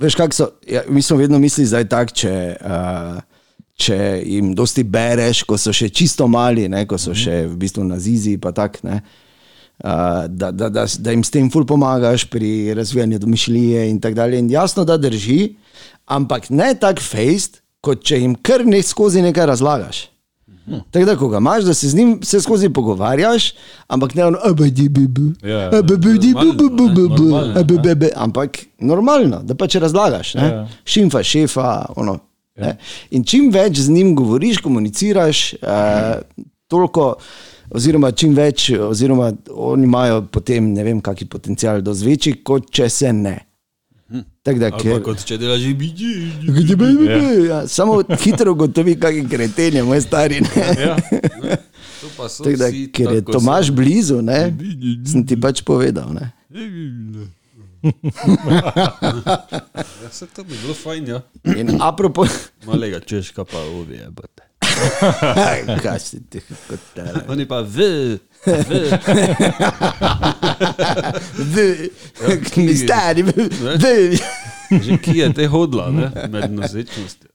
[0.00, 3.18] veš, kako so, ja, mi smo vedno mislili, da je tako, če, uh,
[3.76, 7.84] če jim dosti bereš, ko so še čisto mali, ne, ko so še v bistvu
[7.84, 8.96] na zizi, pa tako.
[9.84, 14.00] Ne, Uh, da, da, da, da jim s tem ful pomagaš pri razvijanju domišljije in
[14.00, 14.38] tako dalje.
[14.38, 15.54] In jasno, da drži,
[16.06, 20.10] ampak ne tako fejst, kot če jim kar ne skozi nekaj razlagaš.
[20.90, 23.54] Tako da, ko ga imaš, da se z njim vse skozi pogovarjaš,
[23.88, 25.70] ampak ne ono, abadi, bibi, Ja,
[27.78, 27.94] ne.
[27.94, 30.34] bibi, ampak normalno, da pač razlagaš.
[30.34, 30.42] ne.
[30.46, 30.68] Ja.
[30.84, 32.18] Šimfa, šefa, ono.
[32.56, 32.76] ne.
[33.10, 37.14] In čim več z njim govoriš, komuniciraš, uh, toliko.
[37.70, 42.88] Oziroma, čim več, oziroma oni imajo potem ne vem, kakšen potencial do zvečji, kot če
[42.90, 43.36] se ne.
[44.42, 46.06] Tako da, Ali pa ker, kot če delaš že biti.
[47.50, 50.40] ja, samo hitro ugotovi, kakšen kreten je moj stari.
[50.80, 50.96] Ja.
[52.00, 54.48] So Tako da, ker je Tomaš blizu, ne,
[55.06, 56.08] sem ti pač povedal.
[56.16, 56.32] Ne.
[60.02, 61.20] Ja, se to bi bilo fajn, ja.
[61.56, 62.26] In apropo,
[62.66, 64.08] Malega češka pa ovije.
[65.84, 67.22] kaj si ti kot tele.
[67.28, 68.70] Oni pa v, v.
[72.56, 73.34] Mi stari, v.
[74.70, 76.10] Že ki je te hodila, ne?
[76.30, 77.28] med nosečnostjo.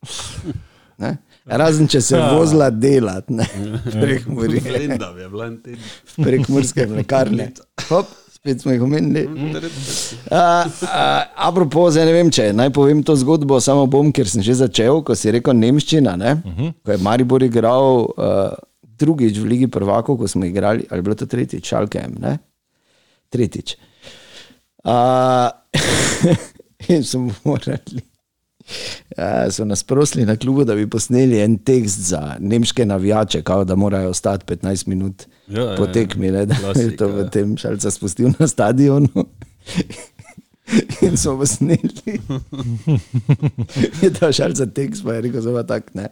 [1.04, 1.18] Ne?
[1.46, 3.46] Razen če se vozila delat, ne,
[3.92, 5.84] prek Muri, Glenda je bila en teden.
[6.16, 7.52] prek Murske mlekarne.
[7.92, 8.10] Hop,
[8.46, 9.26] spet smo jih omenili.
[9.26, 9.32] Uh,
[10.32, 10.90] uh,
[11.36, 15.02] apropo, zdaj ne vem, če naj povem to zgodbo, samo bom, ker sem že začel,
[15.02, 16.36] ko si rekel Nemščina, ne?
[16.46, 16.74] uh -huh.
[16.86, 18.54] ko je Maribor igral uh,
[19.02, 22.38] drugič v Ligi prvakov, ko smo igrali, ali bilo to tretjič, Šalkem, ne?
[23.30, 23.78] Tretjič.
[24.86, 25.50] Uh,
[26.94, 28.06] in smo morali.
[29.18, 33.64] Uh, so nas prosili na klubu, da bi posneli en tekst za nemške navijače, kao,
[33.64, 35.92] da morajo ostati 15 minut Ja, ja, po ja.
[35.92, 37.30] tekmi, ne, da je Klasika, to v ja.
[37.30, 39.10] tem šalca spustil na stadionu.
[41.06, 42.20] In smo posneli.
[44.02, 46.10] Je to šalca tekst, pa je rekel, zelo tak, ne.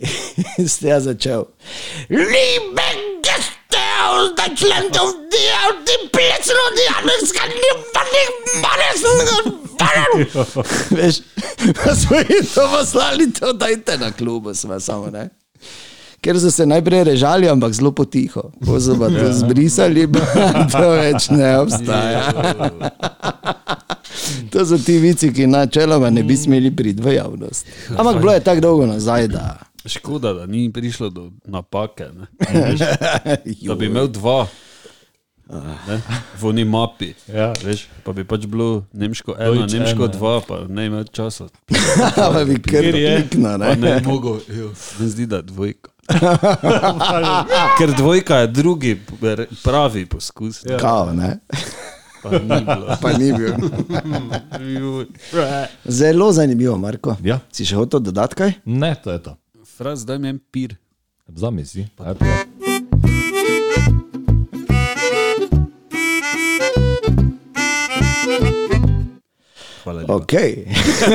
[0.58, 1.44] In ste ja začel.
[2.08, 3.11] Liebe
[4.02, 7.62] Gäste aus Deutschland und die auf die Plätze und die Amerikaner,
[10.90, 11.22] Veš,
[11.74, 15.28] pa smo jim to poslali, to dajte na klubu, smo samo ne.
[16.22, 18.52] Ker so se najprej režali, ampak zelo potiho.
[18.64, 22.32] Ko so pa to zbrisali, pa to več ne obstaja.
[24.52, 27.66] To so ti vici, ki načeloma ne bi smeli priti v javnost.
[27.96, 29.71] Ampak bilo je tako dolgo nazaj, da.
[29.86, 32.04] Škoda, da ni prišlo do napake.
[32.14, 32.26] Ne?
[33.66, 34.46] Da bi imel dva.
[35.88, 36.00] Ne?
[36.40, 37.14] V oni mapi.
[37.28, 37.52] Ja.
[37.64, 40.12] Veš, pa bi pač bilo nemško eno, Deutsch nemško ena.
[40.12, 41.48] dva, pa ne imel časa.
[42.16, 42.84] Pa bi kar
[43.32, 43.76] Pa ne.
[43.76, 44.38] ne bi mogel,
[45.00, 45.90] ne zdi, da je dvojka.
[47.78, 49.00] Ker dvojka je drugi
[49.64, 50.64] pravi poskus.
[50.64, 50.78] Ja.
[50.78, 51.38] Kao, ne.
[52.22, 52.96] Pa ni bilo.
[53.02, 53.54] Pa ni bil.
[55.84, 57.16] Zelo zanimivo, Marko.
[57.22, 57.38] Ja.
[57.52, 58.52] Si še hotel dodati kaj?
[58.64, 59.36] Ne, to je to.
[59.76, 60.76] Fraz, zdaj mi en pir.
[61.34, 61.86] Zamisli.
[61.96, 62.14] Hvala
[70.00, 70.14] lepa.
[70.14, 70.66] Okay.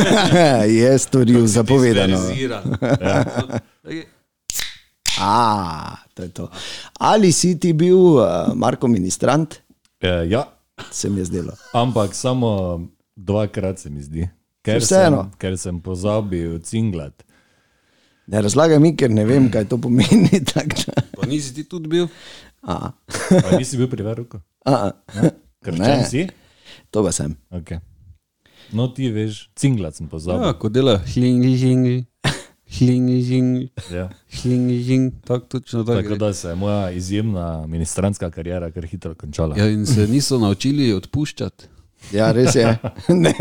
[0.79, 2.17] je storil zapovedano.
[3.01, 3.23] ja.
[5.21, 6.49] A, to je to.
[6.99, 9.55] Ali si ti bil, uh, Marko, ministrant?
[10.01, 10.43] E, ja.
[10.91, 11.51] Se mi je zdelo.
[11.73, 12.81] Ampak samo
[13.15, 14.29] dvakrat se mi zdi.
[14.61, 17.26] Ker, sem, ker sem pozabil cinglat.
[18.27, 20.27] Ne razlagaj mi, ker ne vem, kaj to pomeni.
[21.17, 22.07] Pa nisi ti tudi bil?
[22.61, 22.91] A,
[23.41, 24.41] Pa nisi bil pri veruku?
[24.65, 25.29] a, a.
[25.63, 26.27] Krščan si?
[26.91, 27.33] To pa sem.
[27.51, 27.79] Okay.
[28.71, 30.53] No, ti veš, cinglat sem Ja, pozabil.
[30.53, 31.95] ko dela hlingi, hlingi,
[32.77, 34.09] hlingi, hlingi, Ja.
[34.41, 36.01] hlingi, hlingi, tako točno tako.
[36.01, 39.55] Tako da se je moja izjemna ministranska karijera kar hitro končala.
[39.57, 41.67] Ja, in se niso naučili odpuščati.
[42.11, 42.77] Ja, res je.
[43.09, 43.33] Ne,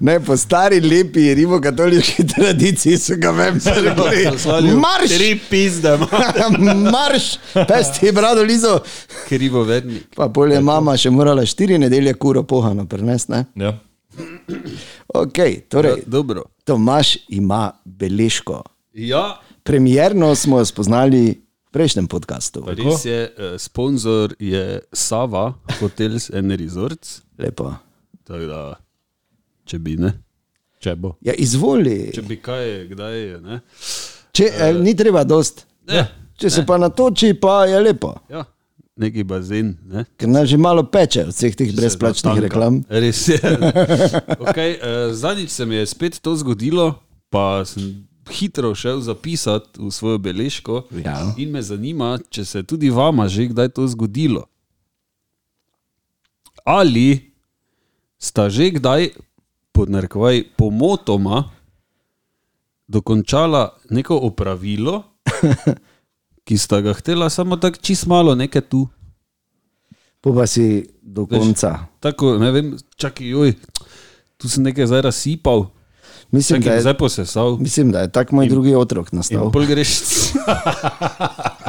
[0.00, 3.60] ne po stari lepi rimokatoliški tradiciji so ga vem,
[4.32, 5.14] Poslali v Marš!
[5.14, 5.92] Tri pizde,
[6.94, 8.80] Marš, pesti je brado lizo.
[9.28, 10.00] krivo verni.
[10.16, 13.32] Pa pol je mama še morala štiri nedelje kuro pohano prenesti.
[13.32, 13.44] ne?
[13.54, 13.76] Ja.
[15.14, 16.42] Ok, Ja, torej, dobro.
[16.64, 18.62] Tomaš ima beležko.
[18.94, 21.40] Ja, Premierno smo jo spoznali
[21.70, 22.64] prejšnjem podkastu.
[22.66, 27.22] res je, eh, sponzor je Sava Hotels and Resorts.
[27.38, 27.74] Lepo.
[28.24, 28.60] Tako da,
[29.64, 30.12] če bi ne.
[30.80, 31.16] Če bo.
[31.20, 32.10] Ja, izvoli.
[32.14, 33.60] Če bi kaj, kdaj je, ne?
[34.32, 35.66] Če, eh, ni treba dost.
[35.88, 36.06] Ne,
[36.40, 38.14] Če se pa natoči, pa je lepo.
[38.30, 38.44] ja,
[38.96, 40.04] neki bazen, ne?
[40.16, 42.46] Ker nas že malo peče od vseh teh brezplačnih natanka.
[42.48, 42.80] reklam.
[42.88, 43.40] Res je.
[44.48, 46.94] okay, uh, zadnjič se mi je spet to zgodilo,
[47.28, 50.82] pa sem hitro šel zapisati v svojo beležko.
[51.04, 51.34] Ja.
[51.36, 54.44] In me zanima, če se je tudi vama že kdaj to zgodilo.
[56.64, 57.32] Ali
[58.18, 59.10] sta že kdaj,
[59.72, 61.50] podnarkovaj, pomotoma
[62.90, 65.02] dokončala neko opravilo,
[66.46, 68.88] ki sta ga htela samo tako čist malo nekaj tu.
[70.20, 71.86] Po pa si do konca.
[72.00, 73.54] Tako, ne vem, čakaj, joj,
[74.36, 75.70] tu sem nekaj zdaj razsipal,
[76.32, 77.56] Mislim, da čakaj, je, zdaj posesal.
[77.56, 79.52] mislim, da je tak moj drugi otrok In nastal.
[79.52, 79.88] pol greš.
[80.36, 80.60] Ja,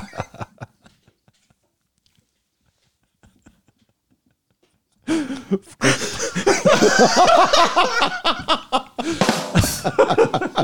[5.51, 5.57] V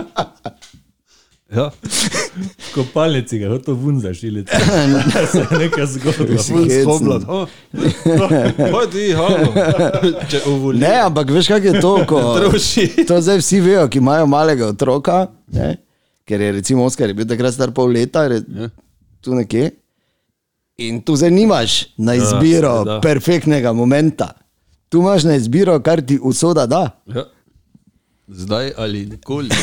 [2.78, 4.52] kopalnici ga je hotel vun zašiliti.
[5.28, 6.38] se je.
[6.38, 6.84] Si ful hecen.
[6.84, 7.26] spomlad.
[8.70, 9.50] Hodi, halo.
[10.28, 10.80] Če uvoli.
[10.80, 12.86] Ne, ampak veš, kaj je to, ko Troši.
[13.04, 15.18] to zdaj vsi vejo, ki imajo malega otroka,
[15.50, 15.76] ne?
[16.24, 18.70] ker je recimo Oskar je bil takrat star pol leta, je Ja.
[19.20, 19.72] tu nekje.
[20.80, 23.00] In tu zdaj nimaš na izbiro da.
[23.02, 24.34] perfektnega momenta.
[24.90, 26.84] Tu imaš na izbiro, kar ti usoda da.
[27.08, 27.24] Ja.
[28.28, 29.50] Zdaj ali nikoli.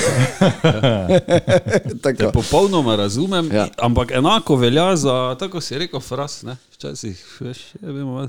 [2.02, 2.16] Tako.
[2.18, 3.56] Te popolnoma razumem, Ja.
[3.56, 3.66] ja.
[3.78, 6.42] ampak enako velja za, tako si rekel, fras.
[6.42, 6.56] Ne?
[6.74, 8.28] Včasih, veš, je vemo.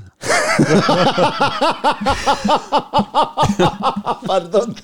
[4.26, 4.74] Pardon.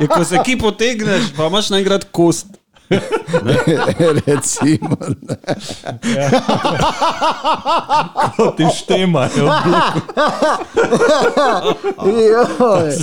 [0.00, 2.46] Je, ko se ki potegneš, pa imaš naenkrat kost.
[4.26, 5.36] Recimo, ne.
[8.56, 9.46] Ti štemajo,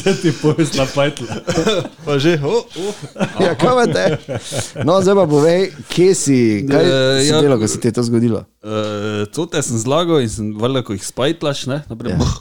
[0.04, 1.28] se ti pojsla pajtla.
[2.06, 2.96] Pa že, oh, oh.
[3.40, 4.06] Ja, kaj te?
[4.84, 7.42] No, zdaj pa povej, kje si, kaj Eh, si ja.
[7.42, 8.44] delal, ko si te to zgodilo?
[8.64, 12.20] Uh, to te sem zlagal in sem valjda, ko jih spajtlaš, ne, naprej, Ja.
[12.20, 12.24] ja.
[12.24, 12.36] buh,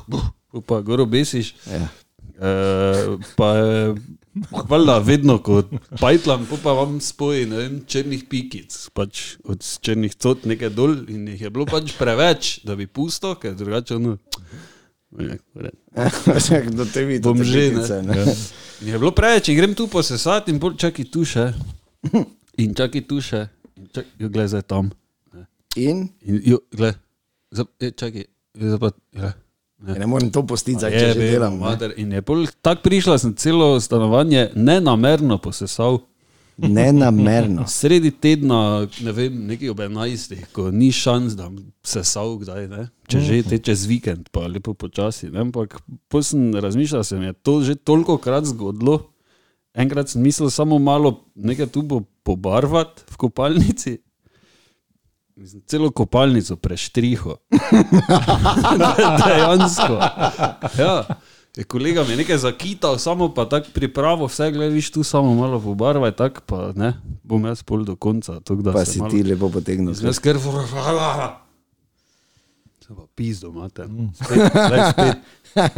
[0.50, 1.54] buh, pa gor obesiš.
[1.70, 1.86] Ja.
[2.36, 3.48] Uh, pa
[4.36, 5.62] je, valjda, vedno, ko
[6.00, 11.28] pajtlam, pa vam spoji, ne vem, črnih pikic, pač od črnih cot nekaj dol in
[11.32, 14.16] jih je bilo pač preveč, da bi pusto, ker drugače ono.
[15.16, 15.70] Ne, ne.
[16.76, 18.24] Do te vidi, Bom že, petice, ne.
[18.82, 21.46] In je bilo preveč, in grem tu posesati in pol čakaj tu še.
[22.60, 23.46] In čakaj tu še.
[23.78, 24.90] In čakaj, jo, glej, zdaj tam.
[25.78, 26.98] In In jo, glej,
[27.54, 28.28] zdaj, je, čakaj,
[28.60, 28.92] zdaj pa,
[29.84, 29.92] ja.
[29.92, 31.58] Ja, ne morem to postiti, zdaj, če Je, že vem, delam.
[31.60, 31.92] mater.
[32.00, 36.00] In je pol tako prišla, sem celo stanovanje nenamerno posesal.
[36.56, 37.66] Nenamerno.
[37.78, 41.50] Sredi tedna, ne vem, nekaj ob 11, ko ni šans, da
[41.84, 42.86] se sal kdaj, ne?
[43.06, 45.28] če že te čez vikend, pa lepo počasi.
[45.28, 45.44] Ne?
[45.44, 45.76] Ampak
[46.08, 49.12] potem sem razmišljal, se mi je to že toliko krat zgodilo.
[49.76, 51.84] Enkrat sem mislil samo malo nekaj tu
[52.24, 53.98] pobarvati v kopalnici.
[55.36, 57.36] Mislim, celo kopalnico preštriho.
[59.26, 59.98] Dejansko.
[60.78, 61.04] Ja.
[61.56, 65.60] Je kolega mi je nekaj zakital, samo pa tako pripravo, vse gledaš tu, samo malo
[65.60, 68.40] pobarvaj, tako pa ne, bom jaz pol do konca.
[68.40, 69.94] Da Pa si malo- ti lepo potegnil.
[70.02, 71.40] Jaz ker vrhala.
[72.80, 73.84] Se pa pizdo imate.
[74.14, 74.52] Spet,
[74.92, 75.16] spet.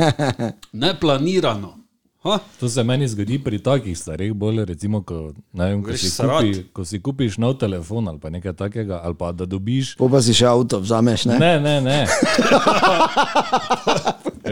[0.72, 1.78] Neplanirano.
[2.26, 2.38] Ha?
[2.60, 6.42] To se meni zgodi pri takih stvareh, bolj recimo, ko, vem, ko, Greš si srat.
[6.42, 9.94] kupi, ko si kupiš nov telefon ali pa nekaj takega, ali pa da dobiš.
[9.96, 11.38] Po pa si še avto vzameš, ne?
[11.38, 12.06] Ne, ne, ne.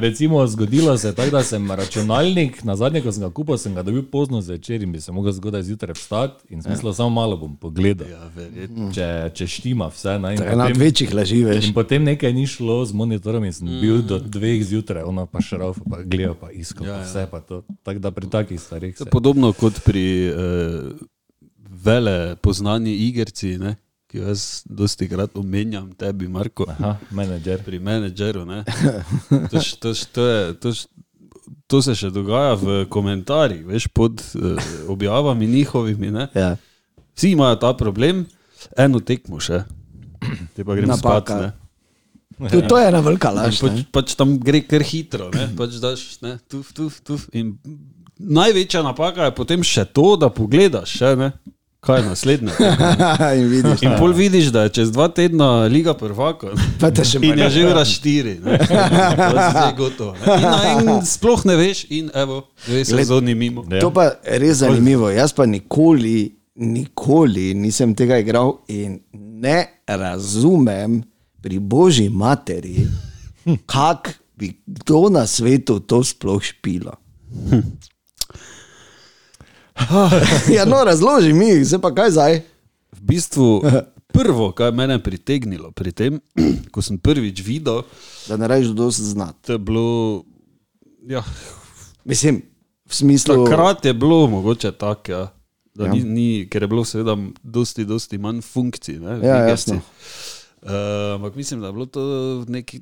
[0.00, 3.74] recimo, zgodilo se je tako, da sem računalnik, na zadnje, ko sem ga kupil, sem
[3.74, 7.36] ga dobil pozno zvečer in bi se lahko zgodaj zjutraj vstati in smisel, samo malo
[7.36, 8.08] bom pogledal.
[8.10, 8.90] Ja, verjetno.
[8.94, 10.18] Če, če štima vse.
[10.18, 11.68] Ne, Ena od potem, večjih laži, veš.
[11.68, 15.42] in potem nekaj ni šlo z monitorom in sem bil do dveh zjutraj, ona pa
[15.44, 17.62] še rauf, pa gledal, pa iskal, ja, pa vse pa to.
[17.82, 19.10] Tako da pri takih stvareh se.
[19.10, 20.92] podobno kot pri uh,
[21.84, 23.76] vele poznani igrci, ne?
[24.16, 27.60] Ki jo jaz dosti krat omenjam, tebi, Marko, Aha, menedžer.
[27.60, 28.46] pri menedžeru.
[28.48, 28.62] ne.
[29.52, 30.88] To, š- to, je, to, š-
[31.68, 34.56] to se še dogaja v komentarjih, veš, pod uh,
[34.88, 36.08] objavami njihovimi.
[36.10, 36.28] Ne?
[36.32, 36.54] Ja.
[37.12, 38.24] Vsi imajo ta problem,
[38.72, 39.64] eno tekmo še,
[40.56, 41.28] te pa grem spat.
[41.36, 41.52] Ne?
[42.48, 43.60] To, to je ena velika laž.
[43.60, 45.48] Pač, pač tam gre kar hitro, ne?
[45.56, 47.28] pač daš, ne, tuf, tuf, tuf.
[47.32, 47.54] In
[48.16, 51.30] največja napaka je potem še to, da pogledaš, še, ne,
[51.86, 52.52] kaj je naslednje.
[53.38, 53.82] in vidiš.
[53.82, 56.46] In pol vidiš, da je čez dva tedna Liga prvaka.
[56.56, 56.62] ne.
[56.80, 57.50] Pa te še In je manj.
[57.50, 60.14] že ura štiri, je zdaj gotovo.
[60.26, 60.72] ne.
[60.72, 63.64] In, in sploh ne veš, in evo, dve sezoni mimo.
[63.70, 63.80] Ja.
[63.80, 65.10] To pa je res zanimivo.
[65.10, 71.02] Jaz pa nikoli, nikoli nisem tega igral in ne razumem
[71.40, 72.86] pri božji materi,
[73.66, 76.92] kako bi kdo na svetu to sploh špilo.
[80.56, 82.40] ja, no, razloži mi, zdaj pa kaj zdaj.
[82.92, 83.62] V bistvu
[84.08, 86.20] prvo, kar je mene pritegnilo pri tem,
[86.72, 87.82] ko sem prvič videl,
[88.28, 89.38] Da ne rečeš, da se znati.
[89.42, 90.24] to je bilo,
[91.02, 91.22] ja,
[92.04, 92.42] Mislim,
[92.86, 93.44] v smislu.
[93.44, 95.32] Takrat je bilo mogoče tako, ja,
[95.76, 95.92] Ja.
[95.92, 98.96] ni, ni, ker je bilo seveda dosti, dosti manj funkcij.
[98.96, 99.74] Ne, Ja, jasno.
[100.62, 100.70] Uh,
[101.14, 102.00] ampak mislim, da je bilo to
[102.48, 102.80] neki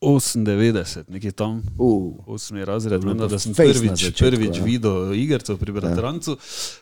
[0.00, 1.62] 98, nekje tam.
[1.78, 4.64] Uh, Osmi razred, vem, da sem prvič, začetku, prvič ja.
[4.64, 6.38] videl igrcev pri Bratrancu.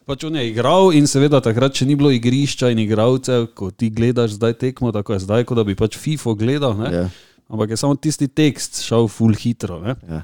[0.07, 3.91] Pač on je igral in seveda takrat še ni bilo igrišča in igralcev, ko ti
[3.91, 6.79] gledaš zdaj tekmo, tako je zdaj, kot da bi pač FIFO gledal.
[6.79, 6.95] Ne?
[6.95, 7.05] Ja.
[7.51, 9.83] Ampak je samo tisti tekst šel full hitro.
[9.83, 9.99] Ne?
[10.07, 10.23] ja.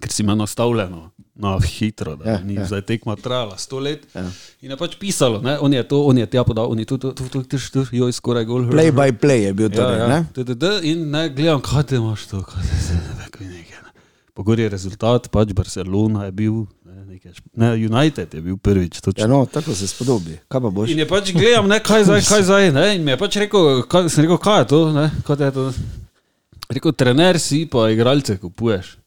[0.00, 2.60] Ker si imel nastavljeno na hitro, da Ja, ja, ni ja.
[2.60, 2.66] ja.
[2.66, 4.06] zdaj tekma trajala sto let.
[4.14, 4.20] Ja.
[4.20, 4.30] Ja.
[4.62, 5.58] In je pač pisalo, ne?
[5.60, 7.82] on je to, on je tja podal, on je tu, tu, tu, tu, tu, tu,
[7.92, 8.68] joj, skoraj gol.
[8.70, 10.20] Play by play je bil torej, ja, ne?
[10.30, 10.72] ja.
[10.82, 13.82] In ne gledam, kaj te imaš to, kaj te se ne ve, kaj nekaj.
[13.82, 13.90] Ne.
[14.34, 19.02] Pogor je rezultat, pač Barcelona je bil, ne, nekaj, ne, United je bil prvič.
[19.02, 19.26] Ja, Točno.
[19.26, 20.38] no, tako se spodobi.
[20.48, 20.94] Kaj pa boš?
[20.94, 22.72] In je pač gledam, ne, kaj zdaj, kaj zdaj.
[22.78, 22.88] Ne?
[22.94, 25.10] In mi je pač rekel, kaj, sem rekel, kaj je to, ne?
[25.26, 25.70] kaj je to.
[26.70, 28.98] Rekel, trener si, pa igralce kupuješ.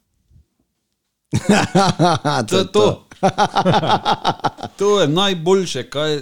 [2.49, 3.07] To je to.
[4.79, 6.21] to je najboljše, kaj.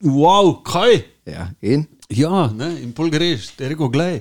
[0.00, 1.02] Wow, kaj?
[1.26, 1.84] Ja, in?
[2.08, 4.20] Ja, ne, in pol greš, ti je rekel, gledaj.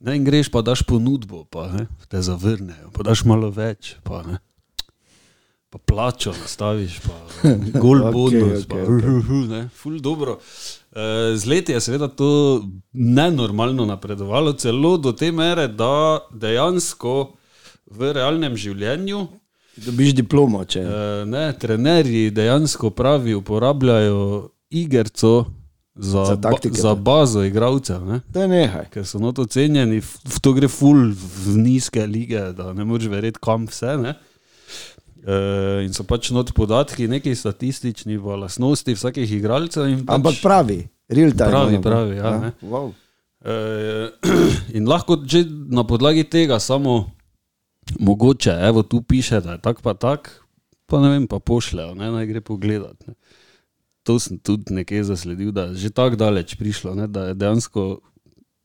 [0.00, 4.22] Ne, in greš, pa daš ponudbo, pa ne, te zavrnejo, pa daš malo več, pa
[4.26, 4.40] ne.
[5.72, 7.16] Pa plačo nastaviš, pa
[7.82, 8.80] gol bonus, okej, pa
[9.52, 10.38] ne, ful dobro.
[10.92, 17.36] Eh, Z leti je seveda to nenormalno napredovalo, celo do te mere, da dejansko
[17.92, 19.26] v realnem življenju
[19.76, 20.80] Dobiš diplomo, če.
[20.80, 25.46] Eh, Ne, trenerji dejansko pravi uporabljajo igrico
[25.96, 27.00] za, Za ba, taktike, za pa.
[27.00, 28.20] bazo igralcev, ne?
[28.28, 28.90] Da nehaj.
[28.90, 33.40] ker so not ocenjeni, v, to gre ful v nizke lige, da ne moreš verjeti,
[33.40, 33.96] kam vse.
[33.96, 34.12] Ne?
[35.24, 39.88] E, in so pač not podatki, neki statistični v lasnosti vsakih igralcev.
[40.04, 40.78] Pač, Ampak pravi,
[41.08, 41.48] real time.
[41.50, 42.52] Pravi, pravi, ja, ne.
[42.60, 42.92] Wow.
[43.44, 44.08] Eh,
[44.78, 47.08] in lahko že na podlagi tega samo
[47.98, 50.30] mogoče, evo tu piše, da je tak pa tak,
[50.86, 53.06] pa ne vem, pa pošljajo, ne, naj gre pogledat.
[53.06, 53.14] Ne.
[54.02, 58.00] To sem tudi nekje zasledil, da je že tako daleč prišlo, ne, da je dejansko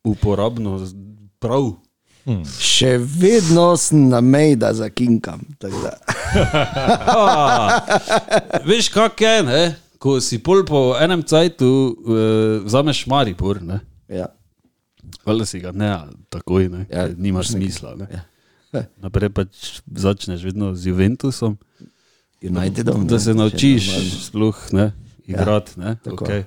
[0.03, 0.79] uporabno
[1.39, 1.75] prav.
[2.59, 5.45] Še vedno sem na meji, da zakinkam.
[5.61, 5.69] da.
[7.17, 7.79] A,
[8.67, 9.61] veš, kak je, ne?
[9.97, 11.97] ko si pol po enem cajtu uh,
[12.65, 13.81] vzameš Maribor, ne?
[14.09, 14.29] Ja.
[15.25, 15.89] Valjda si ga ne,
[16.29, 17.95] takoj, ne, ja, nimaš smisla.
[17.99, 18.07] Ne.
[18.13, 18.23] Ja.
[19.03, 21.57] Naprej pač začneš vedno z Juventusom,
[22.43, 23.07] Unitedom.
[23.07, 23.89] da ne, se naučiš
[24.27, 24.91] sploh ne,
[25.27, 25.79] igrati.
[25.79, 26.25] Ne, tako.
[26.25, 26.43] okay.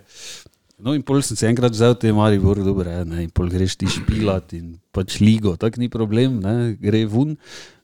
[0.80, 3.76] No, in pol sem se enkrat vzel te Maribor, dobro, je, ne, in pol greš
[3.80, 7.36] ti špilat in pač ligo, tako ni problem, ne, gre ven.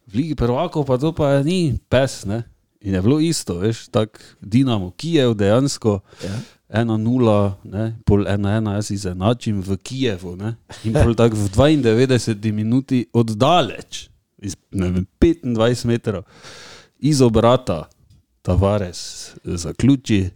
[0.07, 2.45] V Ligi prvakov pa to pa ni pes, ne.
[2.87, 6.01] In je bilo isto, veš, tako Dinamo, Kijev dejansko.
[6.24, 6.37] Ja.
[6.82, 10.34] 1-0, ne, pol 1-1, jaz izenačim v Kijevu.
[10.41, 10.57] Ne,
[10.87, 14.07] in pol tako v 92 minuti oddaleč,
[14.43, 16.22] iz vem, 25 metrov,
[16.99, 17.89] iz obrata,
[18.43, 20.30] Tavares zaključi.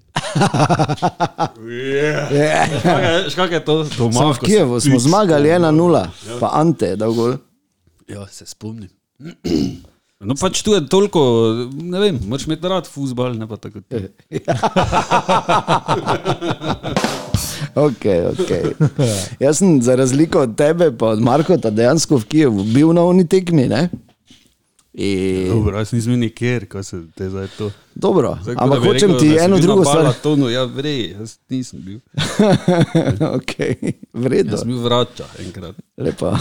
[2.31, 2.67] Ja.
[3.31, 3.85] Škak je to?
[3.99, 6.07] Doma, Smo v Kijevu, smo zmagali 1-0,
[6.41, 7.35] pa Ante je dal gol.
[8.09, 8.89] Ja, se spomnim.
[10.21, 11.21] No, pač tu je toliko,
[11.73, 13.81] ne vem, moraš imeti rad futbal, ne pa tako.
[17.75, 18.63] Okay, okay.
[19.41, 23.27] Jaz sem za razliko od tebe, pa od Markota, dejansko v Kijevu bil na oni
[23.29, 23.69] tekmi.
[23.69, 23.89] Ne?
[24.93, 27.71] In, Dobro, jaz nisem nikjer, ko se te zdaj to.
[27.95, 30.03] dobro, Zdaj, ampak bi hočem rekel, ti eno drugo stvar.
[30.03, 31.99] Balatonu, ja, vrej, jaz nisem bil.
[33.37, 33.75] okay,
[34.13, 35.77] Vredno, Jaz sem bil vrača enkrat.
[35.97, 36.33] lepo.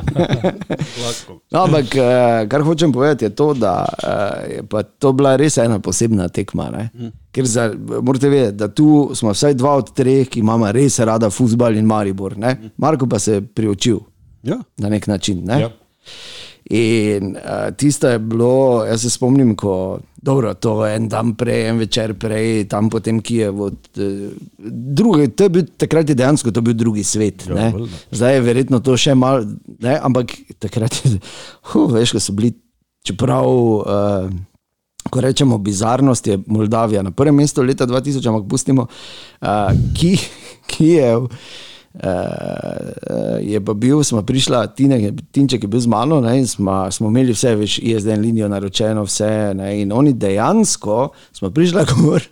[1.04, 1.40] Lahko.
[1.50, 4.64] No, ampak eh, kar hočem povedati, je to, da eh, je
[4.98, 6.70] to bila res ena posebna tekma.
[6.70, 7.12] Ne?
[7.30, 7.68] Ker za,
[8.02, 11.84] morate vedeti, da tu smo vsaj dva od treh, ki imamo res rada futbal in
[11.84, 12.38] Maribor.
[12.38, 12.72] Ne?
[12.76, 14.00] Marko pa se je priučil
[14.42, 14.56] Ja.
[14.78, 15.44] na nek način.
[15.44, 15.60] Ne?
[15.60, 15.70] Ja.
[16.70, 21.64] In uh, tisto je bilo, jaz se spomnim, ko dobro, to je en dan prej,
[21.66, 23.62] en večer prej, tam potem Kijev.
[23.62, 24.28] Od, uh,
[24.70, 27.48] drugi, to je bil, takrat je dejansko to bil drugi svet.
[27.48, 28.02] Ja, bolj, ne.
[28.10, 29.42] Zdaj je verjetno to še malo,
[29.82, 31.16] ne, ampak takrat je,
[31.72, 32.54] huh, veš, ko so bili,
[33.06, 33.50] čeprav.
[33.50, 34.30] Uh,
[35.10, 38.84] Ko rečemo bizarnost, je Moldavija na prvem mestu leta 2000, ampak pustimo,
[39.40, 40.12] uh, ki,
[40.70, 41.24] Kijev.
[41.24, 41.69] Uh,
[43.40, 47.08] je pa bil, smo prišla, Tine, Tinček je bil z mano ne, in smo, smo
[47.08, 49.54] imeli vse, veš, ISDN linijo naročeno, vse.
[49.54, 52.22] Ne, in oni dejansko smo prišla gor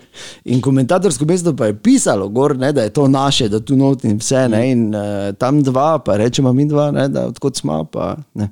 [0.45, 4.05] in komentatorsko mesto pa je pisalo gor, ne, da je to naše, da tu not
[4.05, 4.49] in vse.
[4.49, 8.49] Ne, in uh, tam dva, pa rečemo mi dva, ne, da odkot smo, pa ne.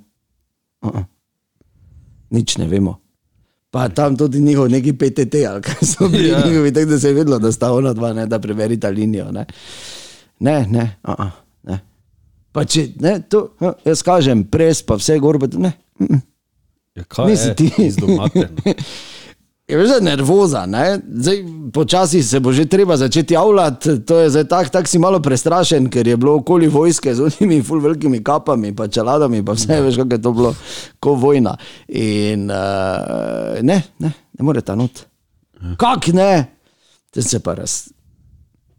[0.82, 1.04] Uh -uh.
[2.30, 2.98] Nič ne vemo.
[3.70, 6.38] Pa tam tudi njihov neki PTT, ali kaj so bili Ja.
[6.38, 6.46] ja.
[6.46, 9.32] njihovi, tako da se je vedelo, da sta ona dva, ne, da preverita linijo.
[9.32, 9.46] Ne,
[10.41, 11.30] ne, ne, uh -uh,
[11.62, 11.80] ne.
[12.53, 15.72] Pa če ne, to, uh, jaz kažem, pres, pa vse gor, pa to ne.
[15.99, 16.22] mm, mm.
[16.97, 17.70] Ja, kaj Nisi ti.
[18.01, 18.28] no?
[19.68, 21.01] Je je nervoza, ne?
[21.09, 24.05] zdaj počasi se bo že treba začeti javljati.
[24.05, 27.62] To je zdaj tako, tak si malo prestrašen, ker je bilo okoli vojske z unimi
[27.62, 30.55] ful velikimi kapami, pa čeladami, pa vse veš, kako je to bilo,
[31.01, 31.57] ko vojna.
[31.89, 35.03] In uh, ne, ne, ne more ta not.
[35.76, 36.47] Kak ne?
[37.11, 37.89] Te se pa raz.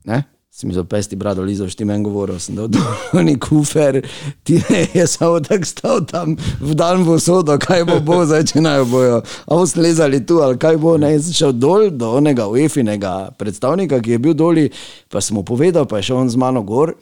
[0.05, 0.24] Ne?
[0.58, 3.99] Si mi zapesti brado lizo, šti meni govoril, sem dal dolni kufer,
[4.43, 8.47] ti ne je samo tako stal tam v dan v sodo, kaj bo bo, zdaj
[8.49, 12.10] če naj bojo, a bo slezali tu ali kaj bo, ne, sem šel dol do
[12.18, 14.66] onega UEFI-nega predstavnika, ki je bil doli,
[15.14, 16.95] pa sem mu povedal, pa je šel on z mano gor,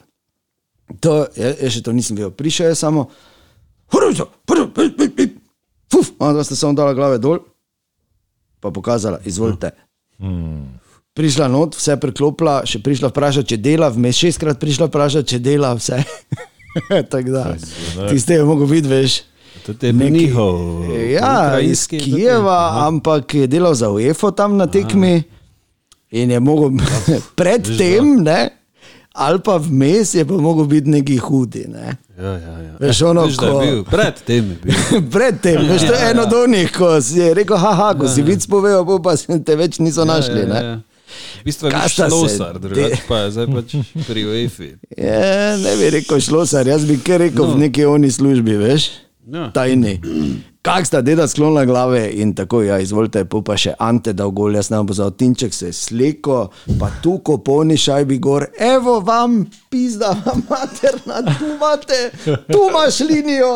[1.00, 3.08] to, jaz, jaz še to nisem videl, prišel je samo,
[3.96, 5.40] huruzo, huruzo, pip, pip, pip,
[5.96, 7.40] fuf, ona dva sta samo dala glave dol,
[8.60, 9.72] pa pokazala, izvolite.
[11.16, 15.70] Prišla not, vse preklopila, še prišla vprašati, če dela, vmes šestkrat prišla vprašati, če dela
[15.78, 16.02] vse.
[17.12, 17.44] Tako da,
[18.10, 19.22] tiste je mogel biti, veš.
[19.66, 20.60] To je njihov.
[21.10, 25.24] Ja, iz Kijeva, ampak je delal za UEFO tam na tekmi
[26.12, 26.76] in je mogel
[27.40, 28.50] predtem, ne,
[29.16, 31.64] ali pa vmes je pa mogel biti neki hudi.
[31.72, 31.96] Ne.
[32.20, 32.74] Ja, ja, ja.
[32.80, 34.76] Veš, ono, Veš, ko- bil, pred tem je bil.
[35.16, 38.44] Predtem, veš, to je eno od onih, ko si je rekel, haha, ko si vic
[38.48, 40.44] povedal, pa se te več niso našli.
[40.44, 40.76] Ja, ja, ja.
[41.42, 43.76] V bistvu je šlosar, drugače pa je zdaj pač
[44.08, 44.70] pri UEFI.
[44.98, 47.54] Je, ne bi rekel šlosar, jaz bi kar rekel no.
[47.56, 48.90] v neki oni službi, veš,
[49.26, 49.48] Ja.
[49.50, 50.00] tajni.
[50.62, 54.70] Kak sta deda sklonila glave in tako, ja, izvolite, pa še Ante dal gol, jaz
[54.70, 56.50] ne bom pozval, Tinček se je sleko,
[56.80, 60.14] pa tu ko polni šajbi gor, evo vam, pizda,
[60.50, 62.00] materna, tu imate,
[62.50, 63.56] tu imaš linijo.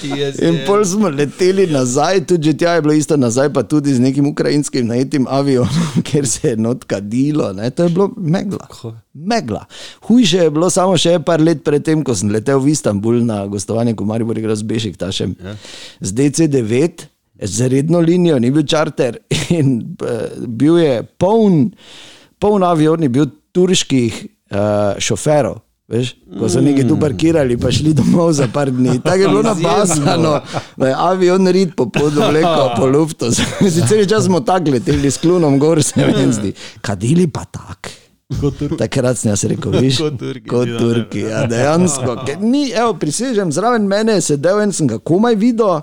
[0.00, 4.00] Yes, In pol smo leteli nazaj, tudi tja je bilo isto nazaj, pa tudi z
[4.00, 7.70] nekim ukrajinskim najetim avionom, ker se je not kadilo, ne?
[7.70, 8.66] to je bilo megla.
[9.12, 9.64] Megla.
[10.08, 13.94] Hujše je bilo samo še par let predtem, ko sem letel v Istanbul na gostovanje,
[13.94, 15.36] ko Maribor igra z Bešiktašem.
[15.38, 15.56] Ja.
[16.00, 17.06] Z DC9,
[17.42, 19.20] z redno linijo, ni bil čarter
[19.58, 21.70] in uh, bil je poln,
[22.40, 25.60] poln avion, je bil turških uh, šoferov.
[25.90, 29.00] Veš, ko so neki tu parkirali, pa šli domov za par dni.
[29.02, 30.40] Tako je bilo napasano,
[30.76, 33.32] da je avion rit po podu vlekel po luftu.
[33.74, 36.52] Sicer čas smo tako leteli s klunom gor, se mi zdi.
[36.80, 37.90] Kadili pa tak.
[38.78, 42.14] Takrat sem jaz rekel, viš, Kot Turki, kot ja, Turki, ja, dejansko.
[42.40, 45.80] Ni, evo, prisežem, zraven mene je sedel in sem ga komaj videl,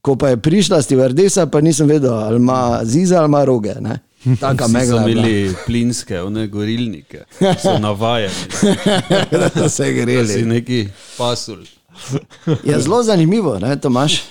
[0.00, 3.76] ko pa je prišla stevardesa, pa nisem vedel, ali ima ziza ali ima roge.
[3.80, 3.98] Ne?
[4.40, 5.00] Taka Vsi so megla.
[5.00, 5.20] je bila.
[5.20, 7.24] imeli plinske, one gorilnike,
[7.58, 8.34] so navajeni,
[9.32, 10.42] da so se da si greli.
[10.44, 11.64] neki pasul.
[12.64, 14.22] Je zelo zanimivo, ne, Tomaš?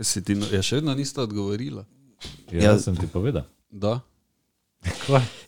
[0.00, 1.84] Si ti, no- ja, še vedno nista odgovorila.
[2.50, 3.42] Ja, jaz sem ti povedal.
[3.70, 4.00] Da.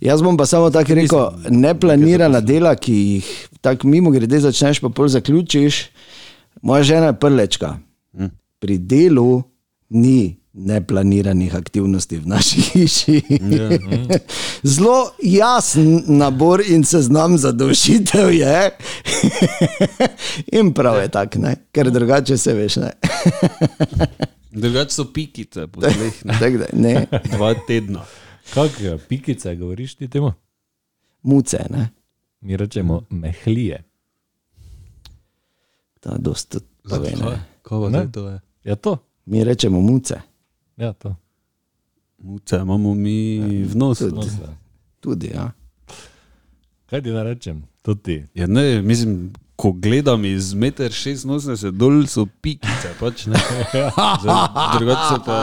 [0.00, 3.30] Jaz bom pa samo tako rekel, neplanirana dela, ki jih
[3.60, 5.88] tako mimo grede začneš, pa pol zaključiš.
[6.62, 7.78] Moja žena je prlečka.
[8.58, 9.42] Pri delu
[9.90, 13.22] ni neplaniranih aktivnosti v naši hiši.
[14.74, 18.70] Zelo jasen nabor in seznam zadovoljitev je.
[20.52, 21.56] in prav je tako, ne?
[21.72, 22.76] ker drugače se veš.
[22.76, 22.92] Ne?
[24.62, 26.38] Drugače so pikice, po dveh, ne.
[26.38, 28.06] Tako da, ne, dva tedna.
[28.54, 30.32] Kak eh, pikice govoriš ti temu?
[31.24, 31.88] muce, ne.
[32.40, 33.82] Mi rečemo mehlije.
[36.00, 37.38] To je dosti pove, ne.
[37.62, 38.40] Kaj zdaj to je?
[38.64, 38.96] Je to?
[39.26, 40.20] Mi rečemo muce.
[40.76, 41.16] Ja, to.
[42.18, 44.10] Muce imamo mi v nosu.
[44.10, 44.30] Tudi,
[45.00, 45.52] tudi ja.
[46.90, 47.62] Kaj ti naj rečem?
[47.82, 48.24] To ti.
[48.34, 53.38] Ja, ne, mislim, ko gledam iz 1,86 m dol, so pikice, pač ne.
[54.78, 55.38] Drugače so pa,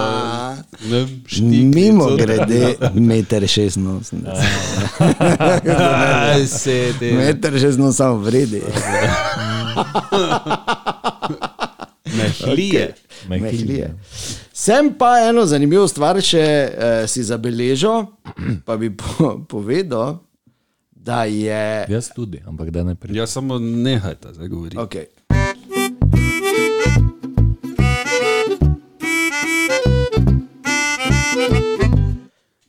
[0.89, 1.63] ne vem, štikli.
[1.75, 4.99] Mimo grede, meter šestinosemdeset.
[4.99, 7.13] Aj, se te.
[7.15, 8.61] Meter šestinosemdeset samo vredi.
[12.17, 12.93] Mehlije.
[13.29, 13.95] Mehlije.
[14.61, 18.03] Sem pa eno zanimivo stvar še uh, si zabeležil,
[18.67, 20.19] pa bi po, povedal,
[20.93, 21.89] da je.
[21.89, 23.17] Jaz tudi, ampak da ne pridem.
[23.17, 24.77] Ja, samo nehajte zdaj govoriti.
[24.77, 25.09] Okay.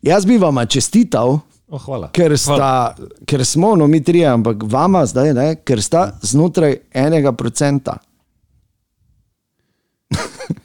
[0.01, 2.09] Jaz bi vam čestital, Oh, hvala.
[2.17, 2.97] ker, sta,
[3.29, 8.01] ker smo, no mi trije, ampak vama zdaj ne, ker sta znotraj enega procenta.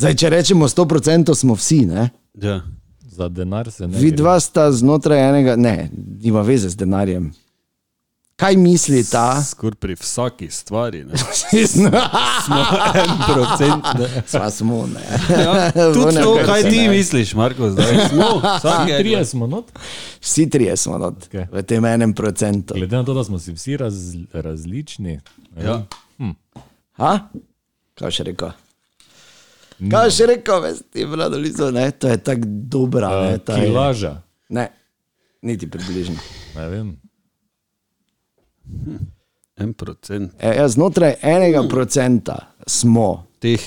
[0.00, 2.08] Zdaj, če rečemo 100%, smo vsi, ne?
[2.34, 2.60] Ja.
[3.02, 3.98] Za denar se ne.
[3.98, 4.16] Vi gre.
[4.16, 7.30] dva sta znotraj enega, ne, nima veze z denarjem.
[8.36, 9.36] Kaj misli ta?
[9.44, 11.04] Skoraj pri vsaki stvari.
[11.04, 11.12] Ne.
[11.12, 11.60] Sva
[12.40, 12.60] Smo
[12.94, 13.84] en procent.
[13.92, 14.08] Ne.
[14.50, 15.04] smo, ne.
[15.28, 18.40] Ja, tudi to, kaj ti misliš, Marko, zdaj smo.
[18.56, 19.68] Vsak Trije smo not.
[20.20, 21.44] Vsi trije smo not, Okej.
[21.52, 22.74] v tem enem procentu.
[22.74, 23.94] Glede na to, da smo si vsi raz,
[24.32, 25.20] različni.
[25.52, 25.82] ne Ja.
[26.18, 26.34] vem.
[26.92, 27.18] Ha?
[27.94, 28.56] Kaj še rekel?
[29.80, 33.56] Kaj še rekel, veš, ti vlado lizo, ne, to je tako dobra, ne, Uh, ta
[33.56, 34.22] je, Kilaža.
[34.52, 34.66] ne,
[35.42, 36.16] niti približno.
[36.56, 36.90] Ne vem.
[39.60, 43.26] En procent E, ja, znotraj enega procenta smo.
[43.40, 43.60] teh,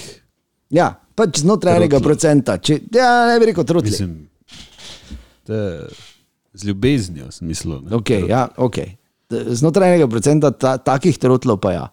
[0.74, 2.58] Ja, pač znotraj enega procenta.
[2.58, 3.92] Če, ja, ne bi rekel trudili.
[3.94, 4.30] mislim,
[5.46, 5.60] te,
[6.54, 7.92] z ljubeznijo, ne.
[7.98, 8.96] Okay, ja, okay.
[9.30, 11.86] Znotraj enega procenta ta, takih trotlov pa ja.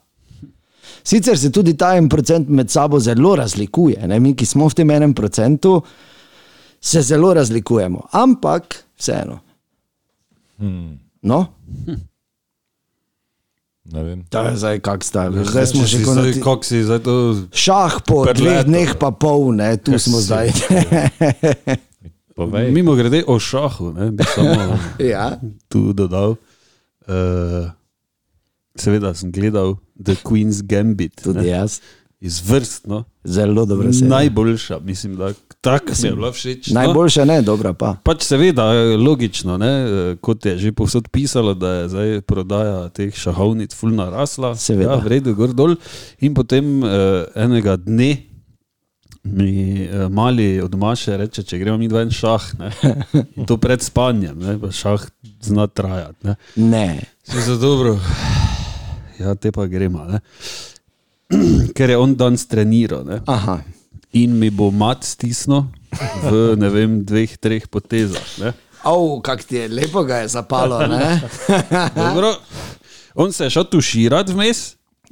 [1.03, 3.99] Sicer se tudi ta en procent med sabo zelo razlikuje.
[4.05, 4.19] Ne?
[4.19, 5.81] Mi, ki smo v tem enem procentu,
[6.79, 8.09] se zelo razlikujemo.
[8.13, 9.41] Ampak vseeno.
[10.57, 10.99] Hmm.
[11.23, 11.47] No,
[13.85, 14.23] Ne vem.
[14.25, 15.27] to je zdaj kak sta.
[15.27, 17.15] Zdaj smo Če že zdaj, kako si zdaj to.
[17.51, 18.39] šah po Prleto.
[18.39, 19.77] dveh dneh pa pol, ne?
[19.77, 20.47] tu smo si- zdaj.
[22.37, 22.71] Povej.
[22.71, 25.37] Mimo grede o šahu, ne, bi samo ja.
[25.67, 26.39] tu dodal.
[27.03, 27.67] Uh,
[28.77, 31.23] seveda sem gledal The Queen's Gambit.
[31.23, 31.81] Tudi ne, jaz.
[32.21, 33.05] Izvrstno.
[33.25, 34.09] Zelo dobro se je.
[34.09, 36.69] Najboljša, mislim, da tako mi je bila všeč.
[36.69, 36.75] no.
[36.75, 37.95] Najboljša ne, dobra pa.
[38.05, 38.65] Pač seveda,
[38.97, 44.11] logično, ne, eh, kot je že povsod pisalo, da je zdaj prodaja teh šahovnic fulna
[44.11, 44.93] rasla, Seveda.
[44.93, 45.77] ja, v redu, gor dol.
[46.21, 48.17] In potem uh, enega dne
[49.23, 52.73] mi uh, mali od Maše reče, če gremo mi dva en šah, ne,
[53.37, 55.09] in to pred spanjem, ne, pa šah
[55.45, 56.27] zna trajati.
[56.27, 56.37] Ne.
[56.57, 57.01] Ne.
[57.25, 57.99] Se za dobro,
[59.21, 60.05] ja, te pa gremo.
[60.09, 60.21] Ne.
[61.77, 63.05] Ker je on danes treniral.
[63.07, 63.21] Ne.
[63.31, 63.61] Aha.
[64.19, 65.69] In mi bo mat stisnil
[66.25, 68.27] v ne vem, dveh, treh potezah.
[68.43, 68.53] Ne.
[68.89, 71.21] Au, kak ti je lepo ga je zapalo, ne?
[72.01, 72.35] Dobro.
[73.15, 74.61] On se je šel tuširati vmes,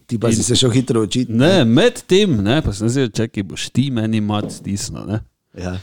[0.09, 1.33] Ti pa si se šel hitro učiti.
[1.33, 5.05] ne, med tem, ne, pa sem se čakal, boš ti meni mat stisnil.
[5.05, 5.19] Ne.
[5.53, 5.75] Ja.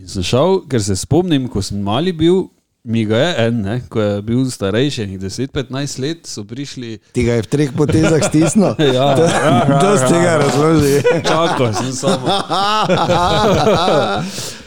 [0.00, 2.46] In sem šel, ker se spomnim, ko sem mali bil,
[2.84, 6.98] mi ga je en, ne, ko je bil starejši, nekaj 10-15 let, so prišli.
[7.16, 8.76] Ti ga je v treh potezah stisnil.
[8.76, 10.96] Ja, to, ja, ja, to z tega razloži.
[11.30, 12.28] Čakal sem samo.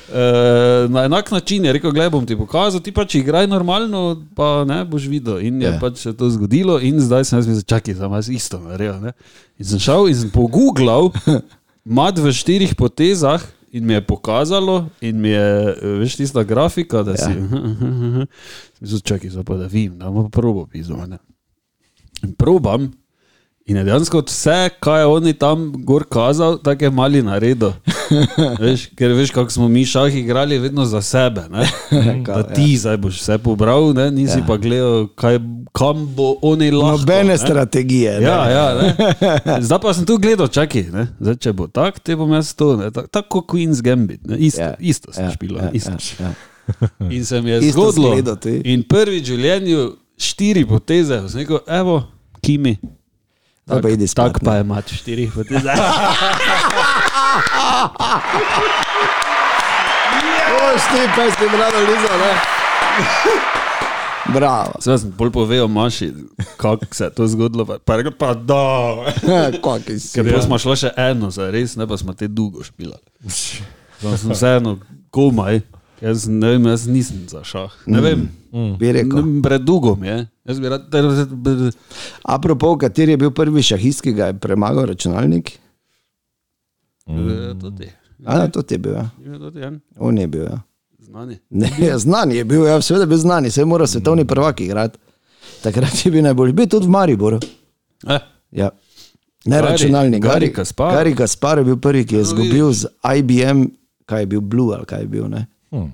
[0.09, 4.65] Uh, na enak način je rekel: Glej, bom ti pokazal, ti pač igraj normalno, pa
[4.65, 5.38] ne boš videl.
[5.45, 5.76] In je Ja.
[5.76, 5.82] yeah.
[5.82, 8.97] pač se to zgodilo, in zdaj sem jaz mislil, čakaj, sem jaz isto naredil.
[9.01, 9.13] ne."
[9.61, 11.13] In sem šel in sem pogooglal,
[11.86, 13.45] mat v štirih potezah.
[13.72, 17.32] In mi je pokazalo, in mi je, eh, veš, tista grafika, da si.
[17.32, 18.97] Ja.
[19.03, 20.68] Čakaj, zdaj pa da vidim, da bomo probo.
[22.24, 22.91] In probam,
[23.68, 27.72] in je dejansko vse, kar je oni tam gor kazal, tako je mali naredil.
[28.59, 31.43] Veš, ker veš, kako smo mi šah igrali vedno za sebe.
[31.49, 31.68] Ne?
[32.26, 34.11] Da ti zdaj boš vse pobral, ne?
[34.11, 34.45] nisi ja.
[34.47, 35.39] pa gledal, kaj,
[35.72, 36.97] kam bo oni lahko.
[36.97, 37.38] Nobene ne.
[37.38, 38.13] strategije.
[38.13, 38.24] ne.
[38.24, 38.95] Ja, ja, ne.
[39.61, 41.07] Zdaj pa sem tu gledal, čakaj, ne.
[41.20, 42.76] Zdaj, če bo tako, te bom jaz to.
[42.78, 42.91] ne.
[42.91, 44.38] Tak- Tako kot Queen's Gambit, ne.
[44.38, 44.76] isto, Ja, ja.
[44.80, 45.55] isto sem ja, ja, špil.
[45.55, 46.32] ja, Ja, ja, ja.
[47.09, 48.11] In se mi je Isto zgodilo.
[48.11, 48.38] gledal.
[48.63, 49.82] In prvi v življenju
[50.18, 52.03] štiri poteze, sem rekel, evo,
[52.41, 52.78] kimi.
[53.68, 55.59] Zdaj pa idi spat, Tak pa je mat štiri poteze.
[60.47, 62.32] Boš ti, pa si brado lizo, ne?
[64.34, 64.72] Bravo.
[64.80, 66.13] Zdaj sem bolj povedal Maši,
[66.57, 67.65] kako se je to zgodilo.
[67.65, 68.63] Pa, pa je rekel, pa da.
[69.63, 70.15] Kaki si.
[70.15, 70.41] Ker ja.
[70.41, 73.03] smo šli še eno, za res, ne pa smo te dolgo špilali.
[73.99, 74.78] Zdaj sem vseeno
[75.11, 75.59] komaj.
[75.99, 77.73] Jaz ne vem, jaz nisem za šah.
[77.85, 78.27] Ne vem,
[78.77, 79.17] Bi rekel.
[79.17, 79.41] mm.
[79.41, 80.17] predolgo mi je.
[80.45, 80.85] Jaz bi rad.
[82.23, 85.51] Apropo, kateri je bil prvi šahist, ki ga je premagal računalnik?
[87.07, 87.13] Eh,
[87.55, 87.89] Tudi.
[88.25, 89.09] A, to je bil, ja.
[89.39, 90.43] Tudi en on je bil.
[90.43, 90.61] Ja.
[90.99, 91.37] znani.
[91.49, 94.61] Ne, ja, znan je bil, ja, seveda je bil znan, se je moral svetovni prvak
[94.61, 94.97] igrati.
[95.63, 97.39] Takrat je bil najbolj, bil tudi v Mariboru.
[98.07, 98.19] Eh,
[98.51, 98.69] Ja.
[99.45, 100.93] Ne Gari- računalnik, Gari Kaspar.
[100.93, 103.65] Gari Kaspar je bil prvi, ki je izgubil z IBM,
[104.05, 105.27] kaj je bil Blue ali kaj je bil.
[105.27, 105.47] Ne?
[105.72, 105.91] Hmm.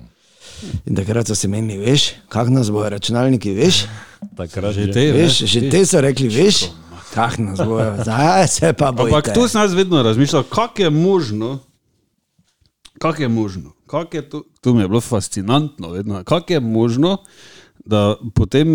[0.86, 3.84] In takrat so se menili, veš, kak nas bojo računalniki, veš,
[4.36, 5.50] Takrat že te, veš veš.
[5.50, 6.68] že te so rekli, veš,
[7.14, 9.10] kak nas bojo, zdaj se pa bojo.
[9.14, 11.58] Ampak tu sem jaz vedno razmišljal, kako je možno,
[12.98, 17.16] kako je možno, kako je to, to mi je bilo fascinantno, vedno, kako je možno,
[17.84, 18.68] da potem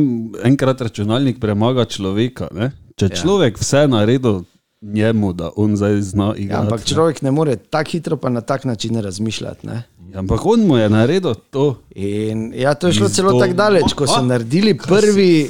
[0.43, 2.47] enkrat računalnik premaga človeka.
[2.51, 2.71] Ne?
[2.95, 3.15] Če ja.
[3.15, 4.35] človek vse naredi
[4.81, 6.61] njemu, da on zdaj zna Ja, igrati.
[6.61, 9.67] ampak človek ne more tako hitro pa na tak način razmišljati.
[9.67, 9.83] Ne?
[10.15, 11.75] Ampak on mu je naredil to.
[11.95, 15.49] In ja, to je šlo celo tako daleč, ko so naredili prvi.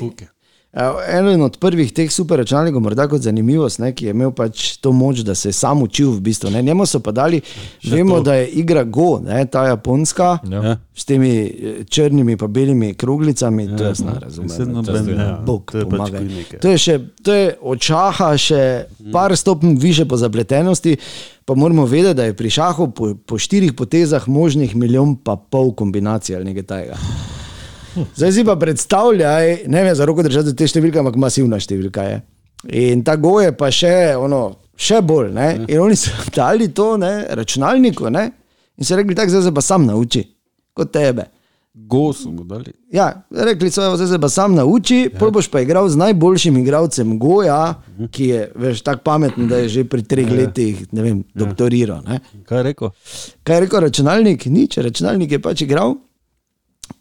[0.74, 4.92] Ja, Eno od prvih teh superračunalnikov, morda kot zanimivost, ne, ki je imel pač to
[4.94, 6.52] moč, da se je sam učil v bistvu.
[6.54, 6.62] Ne.
[6.62, 7.40] Njemu so pa dali,
[7.90, 8.24] vemo, to.
[8.24, 10.64] da je igra Go, ne, ta japonska, Ja.
[10.64, 10.76] Ja.
[10.96, 14.50] s temi eh, črnimi in belimi kroglicami, ja, to jaz ne razumem.
[14.50, 15.42] Saj ne, to ja.
[15.46, 16.12] Bog To je pač.
[16.62, 20.98] To je, še, to je od šaha še par stopenj više po zapletenosti,
[21.46, 25.74] pa moramo vedeti, da je pri šahu po, po štirih potezah možnih milijon pa pol
[25.74, 26.98] kombinacij ali nekaj tajega.
[28.16, 32.20] Zdaj si pa predstavljaj, ne vem, za roko držati te številke, ampak masivna številka je.
[32.76, 34.44] In ta go je pa še, ono,
[34.80, 35.32] še bolj.
[35.36, 35.50] Ne?
[35.68, 38.30] In oni so dali to ne, računalniku ne?
[38.80, 40.24] in so rekli, tako zdaj se pa sam nauči,
[40.78, 41.26] kot tebe.
[41.90, 42.72] Go so mu dali.
[42.92, 45.30] Ja, rekli so, zdaj se pa sam nauči, ja.
[45.36, 47.76] boš pa igral z najboljšim igralcem Goja,
[48.12, 52.02] ki je veš, tako pameten, da je že pri treh letih ne vem, doktoriral.
[52.08, 52.20] Ne?
[52.48, 52.92] Kaj je rekel?
[53.44, 54.48] Kaj je rekel računalnik?
[54.48, 55.98] Nič, računalnik je pač igral.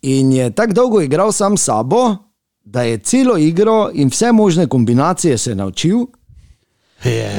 [0.03, 2.16] In je tako dolgo igral sam s sabo,
[2.64, 6.07] da je celo igro in vse možne kombinacije se naučil.
[7.05, 7.30] Je,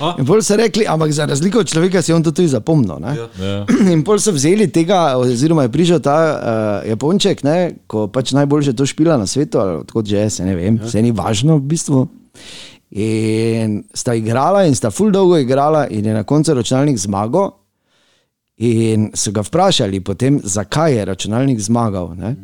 [0.00, 2.96] A, In bolj so rekli, ampak za razliko od človeka si on to tudi zapomnil.
[3.00, 3.16] ne.
[3.16, 3.66] Ja.
[3.92, 8.72] In pol so vzeli tega, oziroma je prišel ta uh, Japonček, ne, ko pač najboljše
[8.72, 11.68] to špila na svetu, ali odkot že je, se ne vem, vse ni važno v
[11.68, 12.06] bistvu.
[12.96, 17.52] In sta igrala in sta full dolgo igrala, in je na koncu računalnik zmagal.
[18.56, 22.14] In so ga vprašali potem, zakaj je računalnik zmagal.
[22.14, 22.36] Ne?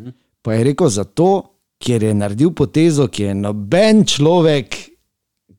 [0.43, 1.29] Pa je rekel zato,
[1.79, 4.77] ker je naredil potezo, ki je noben človek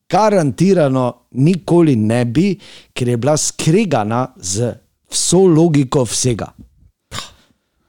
[0.10, 2.56] garantirano nikoli ne bi,
[2.94, 4.74] ker je bila skregana z
[5.12, 6.50] vso logiko vsega.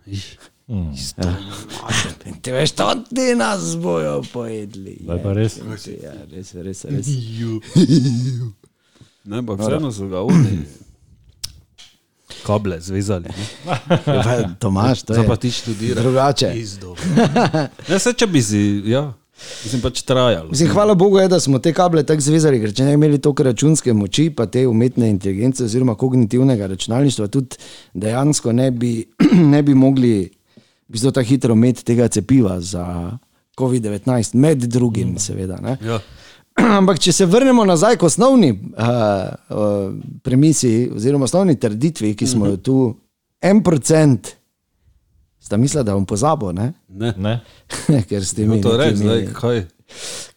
[0.06, 0.18] Ja.
[2.30, 5.00] In Ti veš, to ti nas bojo pojedli.
[5.02, 5.56] Zdaj pa res.
[6.02, 7.08] Ja, res, res, res.
[9.28, 10.60] ne, ampak vseeno so ga oni
[12.46, 13.24] kable zvezali.
[13.28, 13.46] ne.
[14.06, 16.02] Ja, pa, Tomaš, to Zdaj je pa ti študiraš.
[16.04, 16.54] drugače.
[17.88, 19.12] Ne, se če bi si, ja,
[19.64, 20.50] mislim pač trajalo.
[20.50, 23.18] Mislim, hvala Bogu, je, da smo te kable tako zvezali, ker če ne bi imeli
[23.18, 27.56] toliko računske moči, pa te umetne inteligence oziroma kognitivnega računalništva, tudi
[27.94, 29.04] dejansko ne bi,
[29.54, 30.30] ne bi mogli
[31.02, 33.12] tako hitro imeti tega cepiva za
[33.58, 35.58] COVID-19, med drugim, seveda.
[35.62, 35.76] Ne?
[35.84, 36.00] Ja.
[36.80, 39.94] Ampak, če se vrnemo nazaj k osnovni uh, uh,
[40.24, 42.76] premisi, oziroma osnovni trditvi, ki smo jo tu,
[43.42, 44.32] en procent,
[45.40, 46.72] sta mislila, da bom pozabil, ne?
[46.88, 47.14] Ne.
[47.18, 47.36] Ne?
[48.10, 49.62] ker ste mi to reči, zdaj, kaj.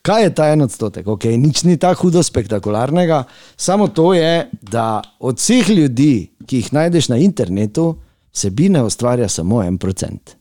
[0.03, 1.05] Kaj je ta en odstotek?
[1.07, 3.23] Okay, nič ni tako hudo spektakularnega,
[3.55, 7.93] samo to je, da od vseh ljudi, ki jih najdeš na internetu,
[8.33, 10.35] vsebine ustvarja samo en procent.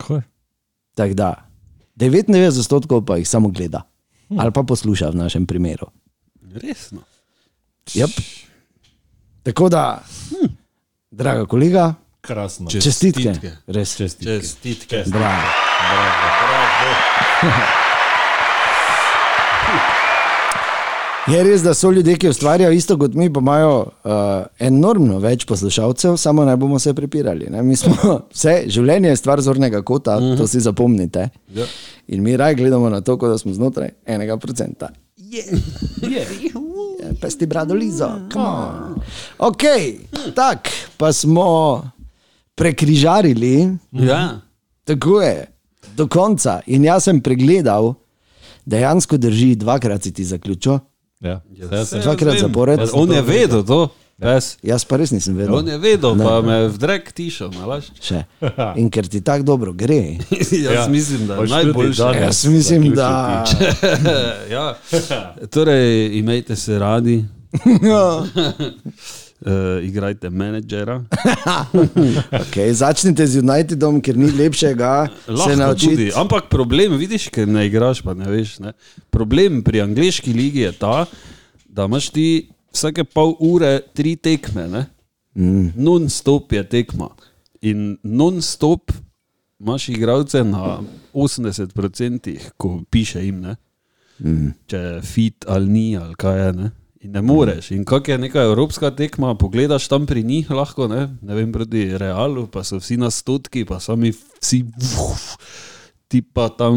[0.00, 0.24] Kaj?
[0.96, 1.30] Tako da
[2.00, 3.84] 99 odstotkov pa jih samo gleda
[4.38, 5.86] ali pa posluša v našem primeru.
[6.54, 7.00] Resno.
[7.94, 8.10] Yep.
[9.42, 10.46] Tako da, hm,
[11.10, 12.70] draga kolega, Krasno.
[12.70, 13.22] čestitke.
[13.22, 13.56] Čestitke.
[13.66, 13.96] Res.
[13.96, 14.40] Čestitke.
[14.40, 15.04] Čestitke.
[15.06, 15.48] Bravo.
[21.30, 24.12] Je res, da so ljudje, ki ustvarjajo isto kot mi, pa imajo uh,
[24.58, 27.46] enormno več poslušalcev, samo ne bomo se prepirali.
[27.50, 27.62] Ne?
[27.62, 27.94] Mi smo
[28.34, 30.38] vse, življenje je stvar zornega kota, uh -huh.
[30.38, 31.28] to si zapomnite.
[31.54, 31.66] Ja.
[32.08, 34.90] In mi raj gledamo na to, kot da smo znotraj enega procenta.
[35.16, 35.42] Ja,
[37.20, 39.00] Pesti brado Lizo, come on.
[39.38, 39.62] Ok,
[40.34, 41.82] tak, pa smo
[42.54, 43.76] prekrižarili.
[43.92, 44.40] Ja.
[44.84, 45.46] Tako je,
[45.96, 46.60] do konca.
[46.66, 47.94] In jaz sem pregledal,
[48.64, 50.78] dejansko drži, dvakrat si ti zaključil.
[51.20, 51.40] Ja.
[51.52, 52.48] Ja, saj sem- Dvakrat jaz vem.
[52.48, 52.78] zapored.
[52.78, 53.88] Ja, On je vedel to.
[54.18, 54.56] Ves.
[54.62, 55.54] Jaz pa res nisem vedel.
[55.54, 56.24] On je vedel, Ne.
[56.24, 57.88] pa me je v drek tišel, nalaž.
[57.98, 58.24] Še.
[58.76, 60.20] In ker ti tako dobro gre.
[60.30, 60.88] Jaz Ja.
[60.88, 61.96] mislim, da je najboljše.
[61.98, 63.44] danes Jaz mislim, da.
[64.50, 64.76] ja.
[65.46, 67.24] Torej, imejte se radi,
[67.82, 68.24] Ja.
[69.46, 71.00] Uh, igrajte menedžera.
[72.30, 75.60] Okay, začnite z Unitedom, ker ni lepšega se Lahko tudi.
[75.60, 76.06] naučiti.
[76.16, 78.58] Ampak problem, vidiš, ker ne igraš, pa ne veš.
[78.60, 78.72] Ne?
[79.10, 81.04] Problem pri angliški ligi je ta,
[81.68, 82.26] da imaš ti
[82.74, 84.86] vsake pol ure tri tekme, ne?
[85.34, 85.72] Mm.
[85.78, 87.08] non-stop je tekma.
[87.62, 88.90] In non-stop
[89.60, 90.80] imaš igralce na
[91.14, 93.56] 80%, ko piše jim, ne?
[94.20, 94.52] Mm.
[94.68, 96.52] če je fit ali ni, ali kaj je.
[96.52, 96.70] Ne?
[97.00, 97.70] In ne moreš.
[97.70, 101.86] In kak je neka evropska tekma, pogledaš tam pri njih, lahko ne, ne vem, proti
[101.98, 104.64] realu, pa so vsi na stotki, pa sami vsi,
[105.00, 105.22] uf,
[106.08, 106.76] ti pa tam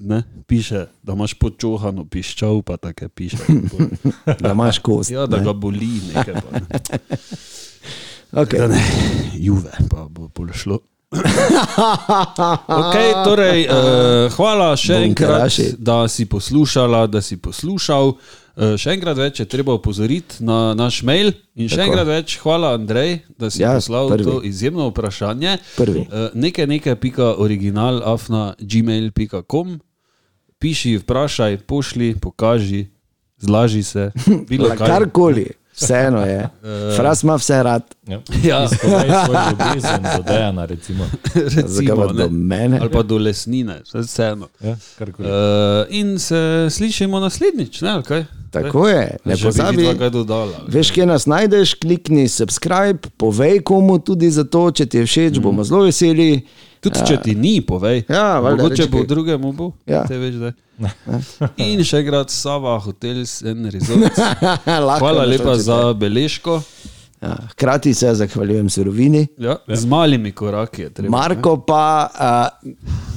[0.00, 3.36] ne, piše, da imaš počohano piščal, pa tako piše.
[4.40, 5.10] Da imaš kost.
[5.10, 5.44] Ja, da ne.
[5.44, 6.34] ga boli nekaj.
[6.34, 6.66] Pa, ne.
[8.32, 8.58] Okay.
[8.58, 8.80] Da ne,
[9.36, 10.78] juve, pa bo bolj šlo.
[12.82, 15.66] Okay, torej, uh, hvala še Bom enkrat, krajši.
[15.76, 18.14] da si poslušala, da si poslušal.
[18.52, 21.32] Uh, še enkrat več je treba opozoriti na naš mail.
[21.56, 21.86] In še Tako.
[21.88, 24.24] enkrat več hvala, Andrej, da si Ja, poslal prvi.
[24.24, 25.56] to izjemno vprašanje.
[25.76, 26.04] Prvi.
[26.04, 29.80] Uh, nekaj, nekaj, pika original, afna, gmail.com.
[30.58, 32.86] Piši, vprašaj, pošli, pokaži,
[33.40, 34.10] zlaži se.
[34.78, 35.48] Karkoli,
[35.82, 36.48] vseeno je.
[36.96, 37.82] Fras ima vse rad.
[38.06, 38.20] Ja.
[38.44, 38.64] Ja.
[38.64, 41.04] Izpovej svoj ljubezen do Dejana, recimo.
[41.34, 42.28] Zakaj Recimo, pa do ne.
[42.28, 42.78] mene?
[42.80, 44.48] Ali pa do lesnine, vse vseeno.
[44.60, 45.28] Ja, karkoli.
[45.28, 45.34] Uh,
[45.90, 48.24] in se slišimo naslednjič, ne, ali kaj?
[48.50, 49.76] Tako je, ne Že bi pozabi.
[49.76, 50.52] vidva kaj dodala.
[50.58, 55.06] ali Veš, kje nas najdeš, klikni subscribe, povej komu tudi za to, če ti je
[55.06, 56.46] všeč, bomo zelo veseli.
[56.82, 58.02] Tudi če ti ni, povej.
[58.10, 59.68] Ja, valjda, Mogoče bo drugemu bo.
[59.86, 60.02] Ja.
[60.08, 60.50] Te veš, da.
[61.68, 64.18] In še enkrat Sava Hotels and Resorts.
[64.88, 66.58] Lahko Hvala lepa za beležko.
[67.22, 69.26] Ja, hkrati se zahvaljujem surovini.
[69.38, 71.12] Ja, z malimi koraki je treba.
[71.14, 72.72] Marko pa uh,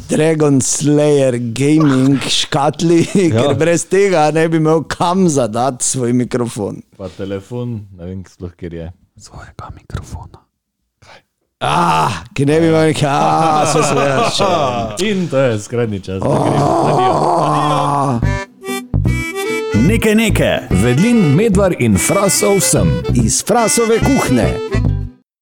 [0.10, 3.02] Dragon Slayer Gaming škatli,
[3.34, 3.34] ja.
[3.34, 6.84] ker brez tega ne bi imel kam zadati svoj mikrofon.
[7.02, 8.92] Pa telefon, ne vem, sploh kjer je.
[9.18, 10.45] svojega mikrofona.
[11.62, 14.40] Ah, ki ne bi imel nekaj, ah, se smejaš.
[15.10, 16.22] In to je skrajni čas.
[16.24, 17.16] Adijo.
[19.88, 22.92] Nekaj nekaj, vedlin, medvar in frasov sem.
[23.24, 24.50] Iz frasove kuhne.